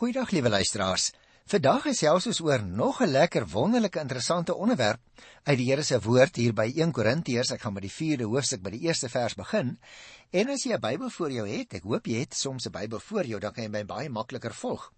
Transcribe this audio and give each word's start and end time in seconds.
Goeiedag 0.00 0.30
liewe 0.32 0.48
luisteraars. 0.48 1.10
Vandag 1.52 1.84
is 1.90 1.98
ons 2.08 2.38
oor 2.40 2.62
nog 2.64 3.02
'n 3.02 3.10
lekker 3.10 3.44
wonderlike 3.48 4.00
interessante 4.00 4.54
onderwerp 4.54 5.00
uit 5.42 5.58
die 5.58 5.66
Here 5.66 5.82
se 5.82 6.00
woord 6.00 6.36
hier 6.36 6.54
by 6.54 6.72
1 6.74 6.92
Korintiërs. 6.92 7.50
Ek 7.50 7.60
gaan 7.60 7.72
met 7.72 7.82
die 7.82 7.92
4de 7.92 8.24
hoofstuk 8.24 8.62
by 8.62 8.70
die 8.70 8.80
eerste 8.80 9.08
vers 9.08 9.34
begin. 9.34 9.78
En 10.30 10.48
as 10.48 10.64
jy 10.64 10.72
'n 10.72 10.80
Bybel 10.80 11.10
voor 11.10 11.30
jou 11.30 11.48
het, 11.48 11.74
ek 11.74 11.82
hoop 11.82 12.06
jy 12.06 12.18
het 12.18 12.34
soms 12.34 12.66
'n 12.66 12.70
Bybel 12.70 13.00
voor 13.00 13.26
jou, 13.26 13.40
dan 13.40 13.52
kan 13.52 13.64
jy 13.64 13.70
my 13.70 13.84
baie 13.84 14.08
makliker 14.08 14.54
volg. 14.54 14.92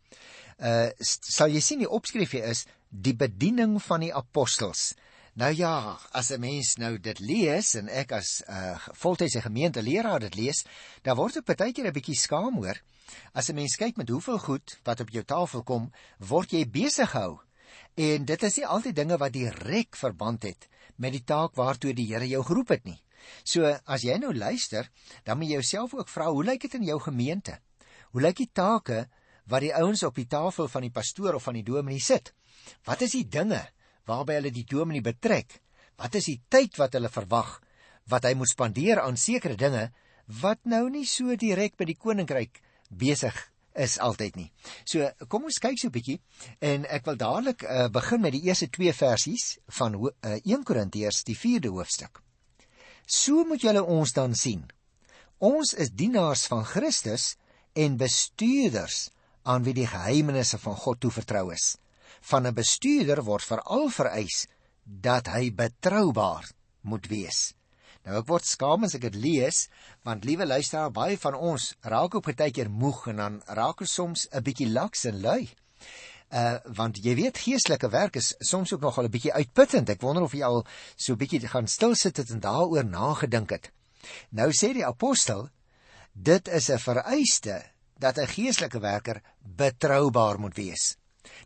Uh 0.58 0.90
sal 0.98 1.48
jy 1.48 1.60
sien 1.60 1.78
die 1.78 1.90
opskrifie 1.90 2.42
is 2.42 2.66
die 2.88 3.14
bediening 3.14 3.82
van 3.82 4.00
die 4.00 4.14
apostels. 4.14 4.94
Nou 5.34 5.52
ja, 5.52 5.98
as 6.12 6.30
'n 6.30 6.40
mens 6.40 6.76
nou 6.76 6.98
dit 6.98 7.18
lees 7.18 7.74
en 7.74 7.88
ek 7.88 8.12
as 8.12 8.42
'n 8.46 8.52
uh, 8.52 8.78
voltydse 8.92 9.40
gemeenteleraar 9.40 10.20
dit 10.20 10.34
lees, 10.34 10.64
dan 11.02 11.16
word 11.16 11.36
ek 11.36 11.56
baie 11.56 11.72
keer 11.72 11.86
'n 11.86 11.92
bietjie 11.92 12.14
skaam 12.16 12.54
hoor 12.54 12.78
As 13.32 13.48
'n 13.48 13.54
mens 13.54 13.76
kyk 13.76 13.96
met 13.96 14.08
hoeveel 14.08 14.38
goed 14.38 14.78
wat 14.84 15.00
op 15.00 15.10
jou 15.10 15.24
tafel 15.24 15.62
kom, 15.62 15.92
word 16.18 16.52
jy 16.52 16.68
besig 16.68 17.10
gehou. 17.10 17.40
En 17.94 18.24
dit 18.24 18.42
is 18.42 18.56
nie 18.56 18.66
altyd 18.66 18.96
dinge 18.96 19.16
wat 19.16 19.32
direk 19.32 19.96
verband 19.96 20.42
het 20.42 20.68
met 20.96 21.12
die 21.12 21.24
taak 21.24 21.54
waartoe 21.54 21.94
die 21.94 22.06
Here 22.06 22.28
jou 22.28 22.42
geroep 22.44 22.68
het 22.68 22.84
nie. 22.84 23.02
So 23.44 23.66
as 23.84 24.02
jy 24.02 24.16
nou 24.18 24.32
luister, 24.34 24.90
dan 25.24 25.38
moet 25.38 25.48
jy 25.48 25.58
jouself 25.60 25.94
ook 25.94 26.08
vra, 26.08 26.30
hoe 26.30 26.44
lyk 26.44 26.60
dit 26.60 26.74
in 26.74 26.84
jou 26.84 26.98
gemeente? 27.00 27.58
Hoe 28.12 28.22
lyk 28.22 28.36
die 28.36 28.50
take 28.52 29.08
wat 29.46 29.60
die 29.60 29.74
ouens 29.74 30.02
op 30.02 30.14
die 30.14 30.26
tafel 30.26 30.68
van 30.68 30.86
die 30.86 30.94
pastoor 30.94 31.34
of 31.34 31.42
van 31.42 31.58
die 31.58 31.66
dominee 31.66 32.00
sit? 32.00 32.32
Wat 32.84 33.02
is 33.02 33.16
die 33.16 33.28
dinge 33.28 33.60
waarby 34.06 34.38
hulle 34.38 34.54
die 34.54 34.66
dominee 34.68 35.02
betrek? 35.02 35.60
Wat 35.96 36.14
is 36.14 36.30
die 36.30 36.40
tyd 36.48 36.78
wat 36.80 36.94
hulle 36.98 37.12
verwag 37.12 37.60
wat 38.10 38.26
hy 38.26 38.34
moet 38.34 38.50
spandeer 38.50 39.02
aan 39.02 39.16
sekere 39.16 39.56
dinge 39.58 39.90
wat 40.42 40.64
nou 40.64 40.88
nie 40.90 41.06
so 41.06 41.36
direk 41.38 41.76
by 41.78 41.86
die 41.86 41.98
koninkryk 41.98 42.61
besig 42.92 43.36
is 43.74 43.98
altyd 43.98 44.36
nie. 44.36 44.48
So 44.84 45.08
kom 45.28 45.46
ons 45.48 45.60
kyk 45.62 45.78
so 45.80 45.88
'n 45.88 45.94
bietjie 45.94 46.20
en 46.60 46.84
ek 46.86 47.06
wil 47.06 47.16
dadelik 47.16 47.64
uh, 47.64 47.88
begin 47.88 48.20
met 48.20 48.32
die 48.32 48.44
eerste 48.44 48.68
twee 48.68 48.92
versies 48.92 49.58
van 49.78 49.94
uh, 49.94 50.10
eh, 50.20 50.40
1 50.44 50.64
Korintiërs 50.64 51.24
die 51.24 51.36
4de 51.36 51.72
hoofstuk. 51.72 52.22
So 53.06 53.44
moet 53.44 53.62
julle 53.62 53.82
ons 53.82 54.12
dan 54.12 54.34
sien. 54.34 54.70
Ons 55.38 55.74
is 55.74 55.90
dienaars 55.90 56.46
van 56.46 56.64
Christus 56.64 57.36
en 57.74 57.96
bestuurders 57.96 59.10
aan 59.42 59.64
wie 59.64 59.74
die 59.74 59.86
geheimenisse 59.86 60.58
van 60.58 60.76
God 60.76 61.00
toevertrou 61.00 61.52
is. 61.52 61.76
Van 62.20 62.46
'n 62.46 62.54
bestuurder 62.54 63.24
word 63.24 63.42
veral 63.42 63.88
vereis 63.88 64.46
dat 64.84 65.26
hy 65.26 65.50
betroubaar 65.50 66.50
moet 66.82 67.06
wees. 67.06 67.54
Nou 68.02 68.18
ek 68.18 68.26
word 68.26 68.46
skaam 68.46 68.82
as 68.86 68.96
ek 68.98 69.04
dit 69.06 69.18
lees, 69.22 69.68
want 70.06 70.24
liewe 70.26 70.46
luisteraar, 70.46 70.90
baie 70.90 71.18
van 71.22 71.36
ons 71.38 71.68
raak 71.82 72.16
op 72.18 72.28
'n 72.28 72.34
tydjie 72.34 72.68
moeg 72.68 73.06
en 73.12 73.16
dan 73.16 73.42
raak 73.46 73.80
ons 73.80 73.94
soms 73.94 74.26
'n 74.32 74.42
bietjie 74.42 74.70
laks 74.70 75.04
en 75.04 75.20
lui. 75.22 75.48
Uh 76.32 76.58
want 76.78 76.98
jy 77.04 77.14
weet 77.14 77.38
geestelike 77.38 77.88
werk 77.92 78.16
is 78.16 78.34
soms 78.40 78.72
ook 78.72 78.80
nogal 78.80 79.04
'n 79.04 79.14
bietjie 79.14 79.32
uitputtend. 79.32 79.88
Ek 79.88 80.00
wonder 80.00 80.22
of 80.22 80.32
jy 80.32 80.42
al 80.42 80.66
so 80.96 81.12
'n 81.12 81.18
bietjie 81.18 81.46
gaan 81.46 81.68
stil 81.68 81.94
sit 81.94 82.18
en 82.18 82.40
daaroor 82.40 82.84
nagedink 82.84 83.50
het. 83.50 83.70
Nou 84.30 84.50
sê 84.50 84.72
die 84.72 84.86
apostel, 84.86 85.50
dit 86.12 86.48
is 86.48 86.70
'n 86.70 86.78
vereiste 86.78 87.62
dat 87.98 88.18
'n 88.18 88.26
geestelike 88.26 88.80
werker 88.80 89.22
betroubaar 89.38 90.38
moet 90.38 90.56
wees. 90.56 90.96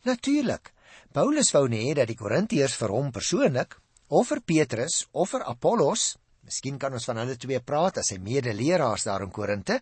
Natuurlik. 0.05 0.73
Paulus 1.13 1.51
wou 1.53 1.69
nie 1.69 1.91
hê 1.91 1.95
dat 1.95 2.09
die 2.09 2.17
Korintiërs 2.17 2.77
vir 2.77 2.89
hom 2.89 3.13
persoonlik 3.13 3.81
of 4.09 4.29
vir 4.29 4.41
Petrus 4.41 5.07
of 5.13 5.31
vir 5.31 5.45
Apollos 5.45 6.17
Miskien 6.47 6.79
kan 6.79 6.95
ons 6.95 7.07
van 7.09 7.19
hulle 7.19 7.35
twee 7.43 7.59
praat 7.61 7.99
as 7.99 8.13
sy 8.13 8.21
medeleraars 8.23 9.07
daar 9.09 9.25
in 9.27 9.33
Korinte. 9.35 9.81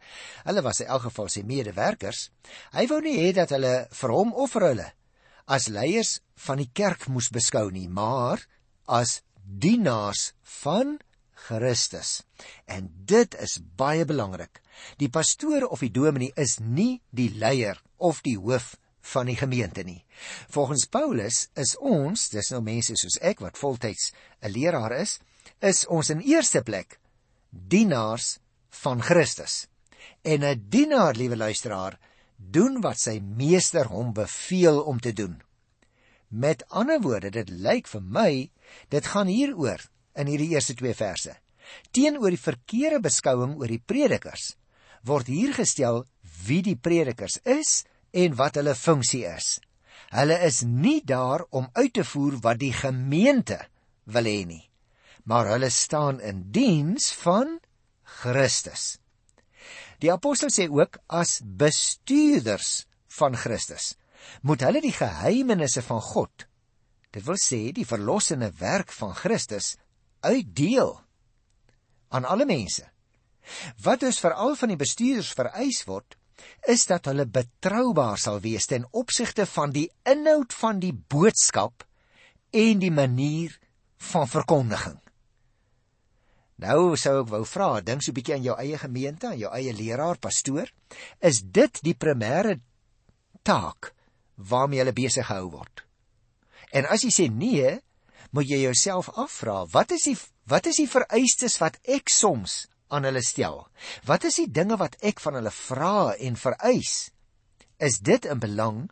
Hulle 0.49 0.63
was 0.65 0.81
in 0.81 0.89
elk 0.89 1.11
geval 1.11 1.29
sy 1.29 1.43
medewerkers. 1.45 2.31
Hy 2.73 2.87
wou 2.89 3.01
nie 3.05 3.19
hê 3.21 3.33
dat 3.37 3.53
hulle 3.53 3.75
vir 3.93 4.15
hom 4.17 4.33
of 4.33 4.55
vir 4.57 4.71
hulle 4.73 4.91
as 5.45 5.69
leiers 5.69 6.21
van 6.47 6.61
die 6.63 6.71
kerk 6.73 7.09
moes 7.13 7.29
beskou 7.29 7.69
nie, 7.73 7.85
maar 7.89 8.41
as 8.89 9.21
dienaars 9.45 10.33
van 10.63 10.97
Christus. 11.45 12.23
En 12.65 12.89
dit 13.05 13.37
is 13.45 13.59
baie 13.77 14.07
belangrik. 14.09 14.63
Die 14.97 15.11
pastoor 15.13 15.69
of 15.69 15.85
die 15.85 15.93
dominee 15.93 16.33
is 16.41 16.57
nie 16.61 17.03
die 17.13 17.29
leier 17.37 17.81
of 18.01 18.23
die 18.25 18.39
hoof 18.41 18.75
van 19.13 19.29
die 19.29 19.37
gemeente 19.37 19.85
nie. 19.85 20.01
Volgens 20.49 20.87
Paulus 20.89 21.49
is 21.61 21.75
ons, 21.77 22.31
dis 22.33 22.49
nou 22.55 22.63
mense 22.65 22.97
soos 22.97 23.21
ek 23.21 23.45
wat 23.45 23.61
voltyds 23.61 24.13
'n 24.41 24.53
leraar 24.57 24.97
is, 24.97 25.19
is 25.65 25.87
ons 25.87 26.11
in 26.13 26.21
eerste 26.21 26.63
plek 26.63 26.99
dienaars 27.55 28.39
van 28.83 29.03
Christus. 29.03 29.67
En 30.23 30.43
'n 30.45 30.67
dienaar, 30.69 31.15
liewe 31.15 31.37
luisteraar, 31.37 31.99
doen 32.37 32.81
wat 32.81 32.99
sy 32.99 33.21
meester 33.21 33.87
hom 33.87 34.13
beveel 34.13 34.83
om 34.83 35.01
te 35.01 35.13
doen. 35.13 35.43
Met 36.29 36.69
ander 36.69 37.01
woorde, 37.01 37.31
dit 37.31 37.49
lyk 37.49 37.87
vir 37.87 38.03
my, 38.03 38.51
dit 38.89 39.07
gaan 39.07 39.27
hieroor 39.27 39.81
in 40.15 40.27
hierdie 40.27 40.51
eerste 40.51 40.75
twee 40.75 40.95
verse. 40.95 41.37
Teenoor 41.91 42.31
die 42.31 42.41
verkeerde 42.41 43.01
beskouing 43.01 43.57
oor 43.57 43.69
die 43.69 43.83
predikers 43.87 44.57
word 45.05 45.27
hier 45.27 45.53
gestel 45.53 46.05
wie 46.47 46.63
die 46.63 46.77
predikers 46.77 47.39
is 47.45 47.85
en 48.13 48.35
wat 48.35 48.55
hulle 48.55 48.75
funksie 48.75 49.25
is. 49.29 49.61
Hulle 50.11 50.39
is 50.47 50.63
nie 50.63 51.05
daar 51.05 51.45
om 51.51 51.69
uit 51.73 51.93
te 51.93 52.05
voer 52.05 52.41
wat 52.41 52.59
die 52.59 52.73
gemeente 52.73 53.61
wil 54.05 54.25
hê 54.25 54.45
nie 54.45 54.69
maar 55.25 55.49
hulle 55.53 55.71
staan 55.73 56.21
in 56.21 56.45
diens 56.53 57.13
van 57.25 57.59
Christus. 58.21 58.99
Die 60.03 60.13
apostel 60.13 60.53
sê 60.53 60.67
ook 60.69 60.99
as 61.07 61.41
bestuurders 61.45 62.85
van 63.19 63.37
Christus 63.37 63.95
moet 64.45 64.65
hulle 64.65 64.81
die 64.81 64.95
geheimenisse 64.95 65.83
van 65.85 66.01
God, 66.01 66.47
dit 67.13 67.25
wil 67.25 67.39
sê 67.41 67.69
die 67.77 67.87
verlossende 67.89 68.51
werk 68.59 68.93
van 68.93 69.13
Christus 69.17 69.75
uitdeel 70.25 70.97
aan 72.09 72.25
alle 72.25 72.47
mense. 72.49 72.87
Wat 73.85 74.01
dus 74.01 74.21
veral 74.25 74.57
van 74.57 74.73
die 74.73 74.81
bestuurders 74.81 75.35
vereis 75.37 75.83
word, 75.89 76.17
is 76.69 76.87
dat 76.89 77.07
hulle 77.11 77.27
betroubaar 77.29 78.19
sal 78.21 78.41
wees 78.45 78.67
ten 78.71 78.87
opsigte 78.97 79.47
van 79.47 79.73
die 79.77 79.87
inhoud 80.09 80.57
van 80.57 80.81
die 80.81 80.93
boodskap 80.93 81.85
en 82.51 82.81
die 82.81 82.93
manier 82.93 83.55
van 84.13 84.29
verkondiging. 84.29 84.99
Nou 86.63 86.95
sou 87.01 87.23
ek 87.25 87.31
wou 87.33 87.43
vra, 87.49 87.81
dink 87.81 88.03
so 88.03 88.13
'n 88.13 88.15
bietjie 88.15 88.35
aan 88.35 88.47
jou 88.47 88.57
eie 88.59 88.79
gemeente, 88.79 89.27
aan 89.27 89.39
jou 89.39 89.51
eie 89.51 89.73
leraar, 89.73 90.19
pastoor, 90.19 90.71
is 91.21 91.43
dit 91.43 91.81
die 91.83 91.95
primêre 91.95 92.61
taak 93.43 93.95
waarmee 94.37 94.85
jy 94.85 94.93
besig 94.93 95.27
gehou 95.27 95.51
word? 95.51 95.83
En 96.73 96.87
as 96.87 97.03
jy 97.03 97.11
sê 97.11 97.27
nee, 97.31 97.81
moet 98.31 98.49
jy 98.49 98.63
jouself 98.63 99.09
afvra, 99.19 99.65
wat 99.67 99.91
is 99.91 100.03
die 100.05 100.17
wat 100.47 100.67
is 100.67 100.77
die 100.77 100.91
vereistes 100.91 101.59
wat 101.59 101.79
ek 101.89 102.11
soms 102.11 102.69
aan 102.89 103.05
hulle 103.05 103.23
stel? 103.23 103.67
Wat 104.05 104.25
is 104.25 104.37
die 104.37 104.51
dinge 104.51 104.77
wat 104.77 104.97
ek 105.03 105.21
van 105.21 105.35
hulle 105.35 105.51
vra 105.51 106.15
en 106.21 106.37
vereis? 106.37 107.11
Is 107.79 107.99
dit 107.99 108.25
in 108.25 108.39
belang 108.39 108.91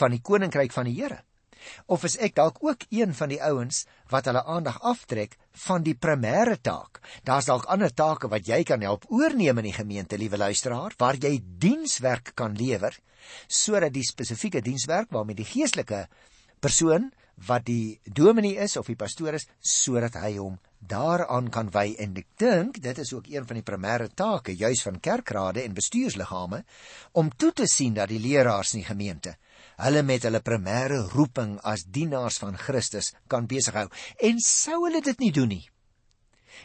van 0.00 0.10
die 0.10 0.22
koninkryk 0.22 0.72
van 0.72 0.88
die 0.88 0.96
Here? 0.96 1.22
Of 1.86 2.04
is 2.04 2.16
ek 2.16 2.34
dalk 2.34 2.62
ook 2.64 2.86
een 2.90 3.14
van 3.14 3.28
die 3.28 3.42
ouens 3.42 3.84
wat 4.12 4.30
hulle 4.30 4.44
aandag 4.44 4.80
aftrek 4.82 5.36
van 5.66 5.82
die 5.82 5.94
primêre 5.94 6.56
taak? 6.60 7.00
Daar's 7.24 7.48
dalk 7.50 7.66
ander 7.66 7.94
take 7.94 8.28
wat 8.28 8.46
jy 8.46 8.62
kan 8.64 8.80
help 8.80 9.06
oorneem 9.08 9.58
in 9.58 9.70
die 9.70 9.76
gemeente, 9.76 10.18
liewe 10.18 10.36
luisteraar, 10.36 10.94
waar 10.98 11.16
jy 11.16 11.38
dienswerk 11.42 12.32
kan 12.34 12.56
lewer 12.56 12.96
sodat 13.46 13.92
die 13.92 14.06
spesifieke 14.06 14.62
dienswerk 14.64 15.10
waarmee 15.12 15.36
die 15.36 15.48
geestelike 15.48 16.06
persoon 16.62 17.10
wat 17.46 17.66
die 17.68 18.00
dominee 18.02 18.58
is 18.58 18.76
of 18.76 18.88
die 18.90 18.98
pastoor 18.98 19.36
is 19.38 19.46
sodat 19.60 20.16
hy 20.18 20.34
hom 20.38 20.56
daaraan 20.78 21.50
kan 21.54 21.70
wy 21.74 21.92
en 22.02 22.16
ek 22.18 22.28
dink 22.40 22.80
dit 22.82 22.98
is 22.98 23.12
ook 23.14 23.28
een 23.30 23.46
van 23.46 23.58
die 23.58 23.66
primêre 23.66 24.08
take 24.14 24.54
juis 24.58 24.82
van 24.86 25.00
kerkrade 25.02 25.62
en 25.62 25.76
bestuursliggame 25.76 26.64
om 27.20 27.30
toe 27.30 27.52
te 27.52 27.66
sien 27.70 27.94
dat 27.94 28.10
die 28.10 28.22
leraars 28.22 28.74
in 28.74 28.82
die 28.82 28.90
gemeente 28.90 29.36
hulle 29.78 30.02
met 30.02 30.24
hulle 30.26 30.42
primêre 30.44 31.00
roeping 31.14 31.58
as 31.62 31.86
dienaars 31.86 32.38
van 32.42 32.58
Christus 32.58 33.12
kan 33.30 33.46
besighou. 33.50 33.86
En 34.22 34.40
sou 34.42 34.84
hulle 34.86 35.02
dit 35.04 35.20
nie 35.22 35.32
doen 35.34 35.52
nie, 35.54 35.66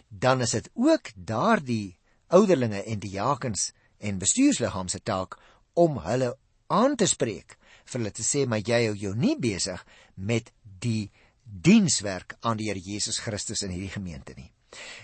dan 0.10 0.42
is 0.42 0.56
dit 0.58 0.70
ook 0.74 1.14
daardie 1.16 1.98
ouderlinge 2.34 2.82
en 2.84 3.00
diakens 3.00 3.72
en 4.04 4.22
bestuursliggaam 4.22 4.90
se 4.90 5.02
taak 5.06 5.38
om 5.74 6.00
hulle 6.06 6.34
aan 6.74 6.96
te 6.98 7.08
spreek 7.10 7.58
vir 7.86 8.00
hulle 8.00 8.14
te 8.16 8.26
sê 8.26 8.46
maar 8.50 8.64
jy 8.66 8.88
hou 8.88 8.96
jou 8.98 9.14
nie 9.16 9.36
besig 9.40 9.84
met 10.16 10.50
die 10.64 11.12
dienswerk 11.44 12.38
aan 12.42 12.58
die 12.58 12.70
Here 12.72 12.82
Jesus 12.82 13.20
Christus 13.22 13.64
in 13.64 13.74
hierdie 13.76 13.94
gemeente 13.94 14.34
nie. 14.38 14.50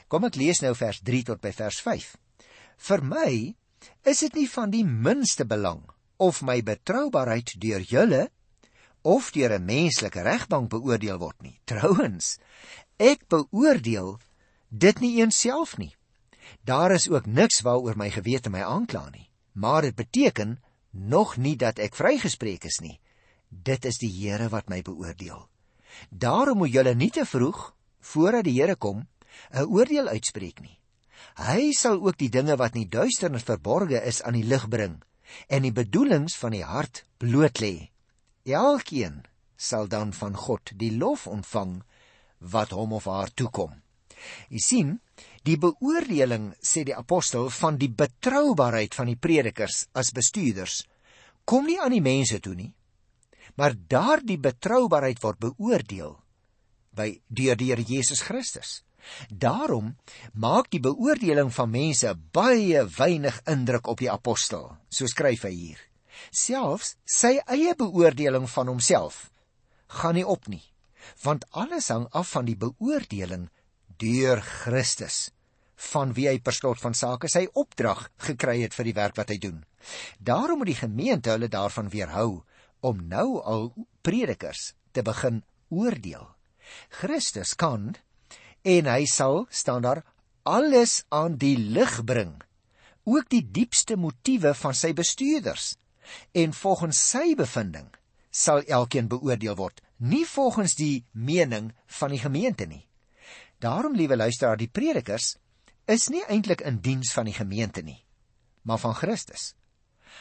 Kom 0.07 0.25
ek 0.25 0.39
lees 0.39 0.63
nou 0.63 0.73
vers 0.75 1.01
3 1.05 1.27
tot 1.29 1.41
by 1.43 1.51
vers 1.53 1.79
5. 1.85 2.15
Vir 2.89 3.03
my 3.05 3.31
is 4.07 4.23
dit 4.25 4.39
nie 4.39 4.47
van 4.49 4.73
die 4.73 4.85
minste 4.87 5.45
belang 5.45 5.83
of 6.19 6.41
my 6.43 6.59
betroubaarheid 6.61 7.55
deur 7.63 7.79
julle 7.79 8.27
of 9.01 9.31
deur 9.31 9.55
'n 9.55 9.65
menslike 9.65 10.21
regbank 10.21 10.69
beoordeel 10.69 11.17
word 11.17 11.41
nie. 11.41 11.59
Trouwens, 11.71 12.37
ek 12.99 13.23
beoordeel 13.31 14.19
dit 14.67 14.99
nie 14.99 15.21
eens 15.21 15.39
self 15.39 15.77
nie. 15.77 15.95
Daar 16.63 16.91
is 16.91 17.09
ook 17.09 17.25
niks 17.25 17.61
waaroor 17.61 17.95
my 17.95 18.09
gewete 18.11 18.49
my 18.49 18.61
aankla 18.61 19.09
nie, 19.09 19.29
maar 19.53 19.81
dit 19.81 19.95
beteken 19.95 20.59
nog 20.91 21.37
nie 21.37 21.55
dat 21.55 21.79
ek 21.79 21.95
vrygespreek 21.95 22.65
is 22.65 22.81
nie. 22.81 22.99
Dit 23.47 23.85
is 23.85 23.97
die 23.97 24.11
Here 24.11 24.49
wat 24.49 24.69
my 24.69 24.81
beoordeel. 24.81 25.47
Daarom 26.09 26.57
moet 26.57 26.73
julle 26.73 26.95
nie 26.95 27.11
te 27.11 27.25
vroeg 27.25 27.75
voordat 27.99 28.43
die 28.43 28.59
Here 28.59 28.75
kom 28.75 29.07
'n 29.53 29.71
oordeel 29.71 30.07
uitspreek 30.07 30.59
nie. 30.59 30.79
Hy 31.35 31.71
sal 31.71 32.03
ook 32.03 32.17
die 32.17 32.29
dinge 32.29 32.55
wat 32.57 32.75
in 32.75 32.83
die 32.83 32.97
duisternis 32.99 33.43
verborge 33.43 34.03
is 34.03 34.21
aan 34.21 34.33
die 34.33 34.43
lig 34.43 34.67
bring 34.67 34.99
en 35.47 35.65
die 35.65 35.75
bedoelings 35.75 36.35
van 36.39 36.55
die 36.55 36.65
hart 36.65 37.03
bloot 37.21 37.61
lê. 37.63 37.89
Elkeen 38.45 39.23
sal 39.59 39.87
dan 39.91 40.13
van 40.13 40.35
God 40.35 40.71
die 40.79 40.91
lof 40.97 41.27
ontvang 41.27 41.79
wat 42.53 42.71
hom 42.71 42.95
of 42.95 43.05
haar 43.11 43.31
toekom. 43.33 43.75
Jy 44.49 44.61
sien, 44.63 44.95
die 45.43 45.57
beoordeling 45.59 46.53
sê 46.63 46.83
die 46.87 46.95
apostel 46.95 47.49
van 47.53 47.77
die 47.79 47.91
betroubaarheid 47.91 48.95
van 48.95 49.11
die 49.11 49.19
predikers 49.19 49.85
as 49.93 50.11
bestuurders 50.15 50.83
kom 51.49 51.65
nie 51.65 51.79
aan 51.81 51.95
die 51.95 52.03
mense 52.03 52.39
toe 52.43 52.53
nie. 52.55 52.71
Maar 53.57 53.73
daardie 53.89 54.37
betroubaarheid 54.37 55.21
word 55.23 55.39
beoordeel 55.47 56.13
by 56.95 57.09
deur 57.27 57.57
die 57.57 57.71
Here 57.71 57.85
Jesus 57.85 58.21
Christus. 58.21 58.83
Daarom 59.29 59.95
maak 60.33 60.69
die 60.73 60.81
beoordeling 60.83 61.51
van 61.53 61.71
mense 61.71 62.13
baie 62.35 62.85
weinig 62.97 63.41
indruk 63.49 63.87
op 63.87 64.01
die 64.03 64.11
apostel, 64.11 64.71
so 64.89 65.07
skryf 65.07 65.45
hy 65.47 65.53
hier. 65.53 65.81
Selfs 66.31 66.95
sy 67.05 67.37
eie 67.47 67.75
beoordeling 67.79 68.49
van 68.51 68.67
homself 68.67 69.29
gaan 69.89 70.19
nie 70.19 70.27
op 70.27 70.47
nie, 70.51 70.63
want 71.23 71.47
alles 71.57 71.89
hang 71.89 72.05
af 72.13 72.35
van 72.35 72.45
die 72.45 72.57
beoordeling 72.59 73.47
deur 73.99 74.41
Christus 74.45 75.29
van 75.89 76.11
wie 76.13 76.27
hy 76.27 76.39
per 76.43 76.55
slot 76.55 76.81
van 76.83 76.95
sake 76.97 77.29
sy 77.31 77.45
opdrag 77.57 78.09
gekry 78.27 78.59
het 78.61 78.75
vir 78.75 78.89
die 78.89 78.97
werk 78.97 79.17
wat 79.17 79.31
hy 79.31 79.39
doen. 79.41 79.63
Daarom 80.19 80.61
moet 80.61 80.73
die 80.73 80.81
gemeente 80.81 81.31
hulle 81.31 81.47
daarvan 81.51 81.89
weerhou 81.93 82.43
om 82.85 82.99
nou 83.07 83.39
al 83.39 83.71
predikers 84.03 84.73
te 84.91 85.03
begin 85.03 85.41
oordeel. 85.69 86.27
Christus 86.99 87.55
kan 87.55 87.95
en 88.63 88.89
hy 88.91 89.05
sal 89.05 89.45
staan 89.49 89.85
daar 89.85 90.03
alles 90.43 91.03
aan 91.09 91.37
die 91.37 91.57
lig 91.57 91.99
bring, 92.05 92.33
ook 93.03 93.29
die 93.29 93.43
diepste 93.43 93.97
motiewe 93.97 94.53
van 94.53 94.75
sy 94.75 94.93
bestuurders. 94.93 95.75
En 96.33 96.53
volgens 96.53 96.99
sy 97.11 97.35
bevinding 97.37 97.89
sal 98.29 98.63
elkeen 98.65 99.09
beoordeel 99.09 99.55
word, 99.57 99.81
nie 99.97 100.25
volgens 100.25 100.75
die 100.77 101.05
mening 101.11 101.71
van 101.99 102.13
die 102.13 102.21
gemeente 102.21 102.65
nie. 102.65 102.85
Daarom, 103.59 103.95
liewe 103.95 104.15
luisteraar, 104.15 104.57
die 104.57 104.71
predikers 104.71 105.35
is 105.89 106.07
nie 106.13 106.23
eintlik 106.29 106.61
in 106.61 106.79
diens 106.85 107.11
van 107.13 107.27
die 107.27 107.35
gemeente 107.35 107.81
nie, 107.83 107.99
maar 108.63 108.79
van 108.79 108.95
Christus. 108.95 109.53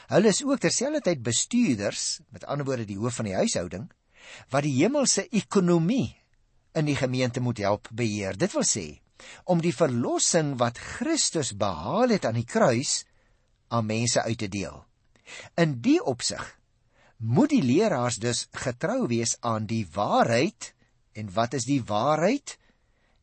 Hulle 0.09 0.33
is 0.33 0.43
ook 0.45 0.61
terselfdertyd 0.61 1.23
bestuurders, 1.23 2.21
met 2.33 2.45
ander 2.49 2.67
woorde 2.67 2.89
die 2.89 2.99
hoof 2.99 3.21
van 3.21 3.29
die 3.29 3.37
huishouding, 3.37 3.89
wat 4.53 4.65
die 4.65 4.75
hemelse 4.81 5.29
ekonomie 5.29 6.17
in 6.75 6.89
die 6.89 6.97
gemeente 6.97 7.41
moet 7.41 7.59
help 7.65 7.89
beheer. 7.93 8.37
Dit 8.37 8.53
wil 8.53 8.67
sê 8.67 8.89
om 9.51 9.59
die 9.59 9.75
verlossing 9.75 10.53
wat 10.61 10.79
Christus 10.79 11.51
behaal 11.59 12.15
het 12.15 12.27
aan 12.29 12.37
die 12.39 12.47
kruis 12.47 13.03
aan 13.75 13.89
mense 13.89 14.23
uit 14.23 14.39
te 14.39 14.49
deel. 14.49 14.85
In 15.59 15.81
die 15.83 15.99
opsig 15.99 16.45
moet 17.19 17.51
die 17.51 17.65
leraars 17.65 18.21
dus 18.23 18.47
getrou 18.55 19.09
wees 19.11 19.35
aan 19.41 19.67
die 19.67 19.85
waarheid 19.95 20.73
en 21.19 21.33
wat 21.35 21.57
is 21.59 21.67
die 21.67 21.83
waarheid? 21.83 22.55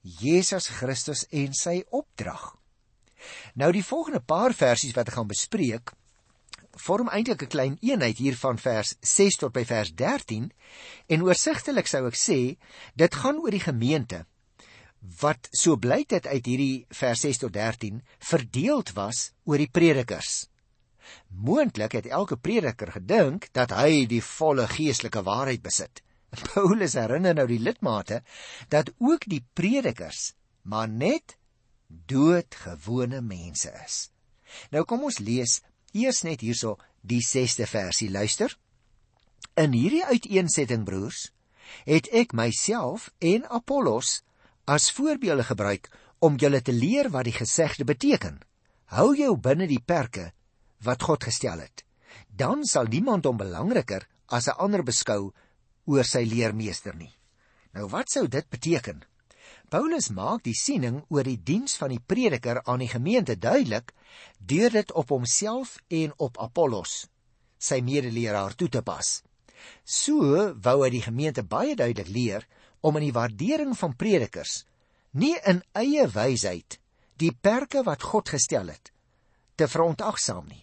Jesus 0.04 0.68
Christus 0.68 1.24
en 1.32 1.56
sy 1.56 1.80
opdrag. 1.90 2.52
Nou 3.56 3.72
die 3.74 3.86
volgende 3.86 4.20
paar 4.20 4.54
versies 4.54 4.94
wat 4.94 5.10
ek 5.10 5.18
gaan 5.18 5.32
bespreek, 5.32 5.96
vorm 6.76 7.10
eintlik 7.10 7.44
'n 7.44 7.48
klein 7.48 7.78
eenheid 7.82 8.18
hier 8.18 8.36
van 8.36 8.58
vers 8.58 8.96
6 9.00 9.38
tot 9.38 9.54
by 9.54 9.66
vers 9.66 9.92
13 9.96 10.52
en 11.08 11.24
oorsigtelik 11.24 11.88
sou 11.88 12.08
ek 12.08 12.18
sê 12.20 12.58
dit 12.96 13.16
gaan 13.16 13.40
oor 13.40 13.52
die 13.52 13.64
gemeente 13.64 14.26
wat 15.22 15.48
so 15.52 15.78
blyk 15.78 16.10
dit 16.10 16.28
uit 16.28 16.46
hierdie 16.46 16.86
vers 16.90 17.22
6 17.22 17.38
tot 17.38 17.54
13 17.54 18.02
verdeeld 18.20 18.94
was 18.94 19.32
oor 19.46 19.58
die 19.58 19.70
predikers. 19.70 20.48
Moontlik 21.30 21.92
het 21.92 22.10
elke 22.10 22.38
prediker 22.38 22.92
gedink 22.92 23.50
dat 23.54 23.72
hy 23.72 24.06
die 24.10 24.22
volle 24.22 24.68
geestelike 24.68 25.22
waarheid 25.24 25.62
besit. 25.62 26.02
Paulus 26.54 26.98
herinner 26.98 27.36
nou 27.38 27.48
die 27.48 27.62
lidmate 27.62 28.24
dat 28.70 28.92
ook 28.98 29.28
die 29.30 29.44
predikers 29.54 30.34
maar 30.64 30.90
net 30.90 31.38
doodgewone 31.88 33.22
mense 33.22 33.72
is. 33.86 34.10
Nou 34.74 34.84
kom 34.90 35.06
ons 35.06 35.22
lees 35.22 35.62
eers 35.96 36.24
net 36.28 36.44
hierso 36.44 36.76
die 37.02 37.22
6ste 37.24 37.68
versie 37.70 38.10
luister. 38.12 38.52
In 39.56 39.72
hierdie 39.72 40.04
uiteensetting 40.04 40.84
broers, 40.86 41.30
het 41.88 42.10
ek 42.14 42.36
myself 42.36 43.10
en 43.20 43.48
Apollos 43.50 44.20
as 44.70 44.92
voorbeelde 44.92 45.46
gebruik 45.48 45.90
om 46.20 46.38
julle 46.42 46.62
te 46.62 46.74
leer 46.74 47.10
wat 47.14 47.28
die 47.30 47.36
gesegde 47.36 47.86
beteken. 47.86 48.42
Hou 48.94 49.14
jou 49.18 49.36
binne 49.38 49.68
die 49.70 49.82
perke 49.82 50.32
wat 50.86 51.04
God 51.04 51.26
gestel 51.26 51.64
het. 51.64 51.84
Dan 52.30 52.66
sal 52.66 52.90
niemand 52.92 53.26
hom 53.26 53.38
belangriker 53.38 54.06
as 54.28 54.48
'n 54.48 54.60
ander 54.60 54.84
beskou 54.84 55.34
oor 55.86 56.04
sy 56.04 56.24
leermeester 56.26 56.96
nie. 56.96 57.14
Nou 57.74 57.88
wat 57.90 58.10
sou 58.10 58.28
dit 58.28 58.50
beteken? 58.50 59.04
Paulus 59.70 60.12
maak 60.14 60.44
die 60.46 60.56
siening 60.58 61.02
oor 61.10 61.26
die 61.26 61.40
diens 61.42 61.76
van 61.80 61.90
die 61.94 62.02
prediker 62.02 62.62
aan 62.66 62.84
die 62.84 62.92
gemeente 62.92 63.36
duidelik 63.36 63.94
deur 64.40 64.72
dit 64.72 64.92
op 64.94 65.10
homself 65.10 65.78
en 65.90 66.14
op 66.18 66.38
Apollos, 66.38 67.08
sy 67.58 67.82
medeleraar 67.82 68.56
toe 68.56 68.70
te 68.70 68.82
pas. 68.86 69.22
So 69.84 70.54
wou 70.62 70.78
hy 70.84 70.92
die 70.94 71.06
gemeente 71.06 71.44
baie 71.44 71.76
duidelik 71.76 72.12
leer 72.12 72.48
om 72.86 73.00
in 73.00 73.08
die 73.08 73.16
waardering 73.16 73.74
van 73.78 73.96
predikers 73.98 74.64
nie 75.16 75.36
in 75.48 75.64
eie 75.74 76.06
wysheid 76.12 76.78
die 77.18 77.32
perke 77.32 77.82
wat 77.88 78.04
God 78.04 78.30
gestel 78.36 78.70
het 78.74 78.92
te 79.56 79.68
verontagsaam 79.72 80.46
nie. 80.52 80.62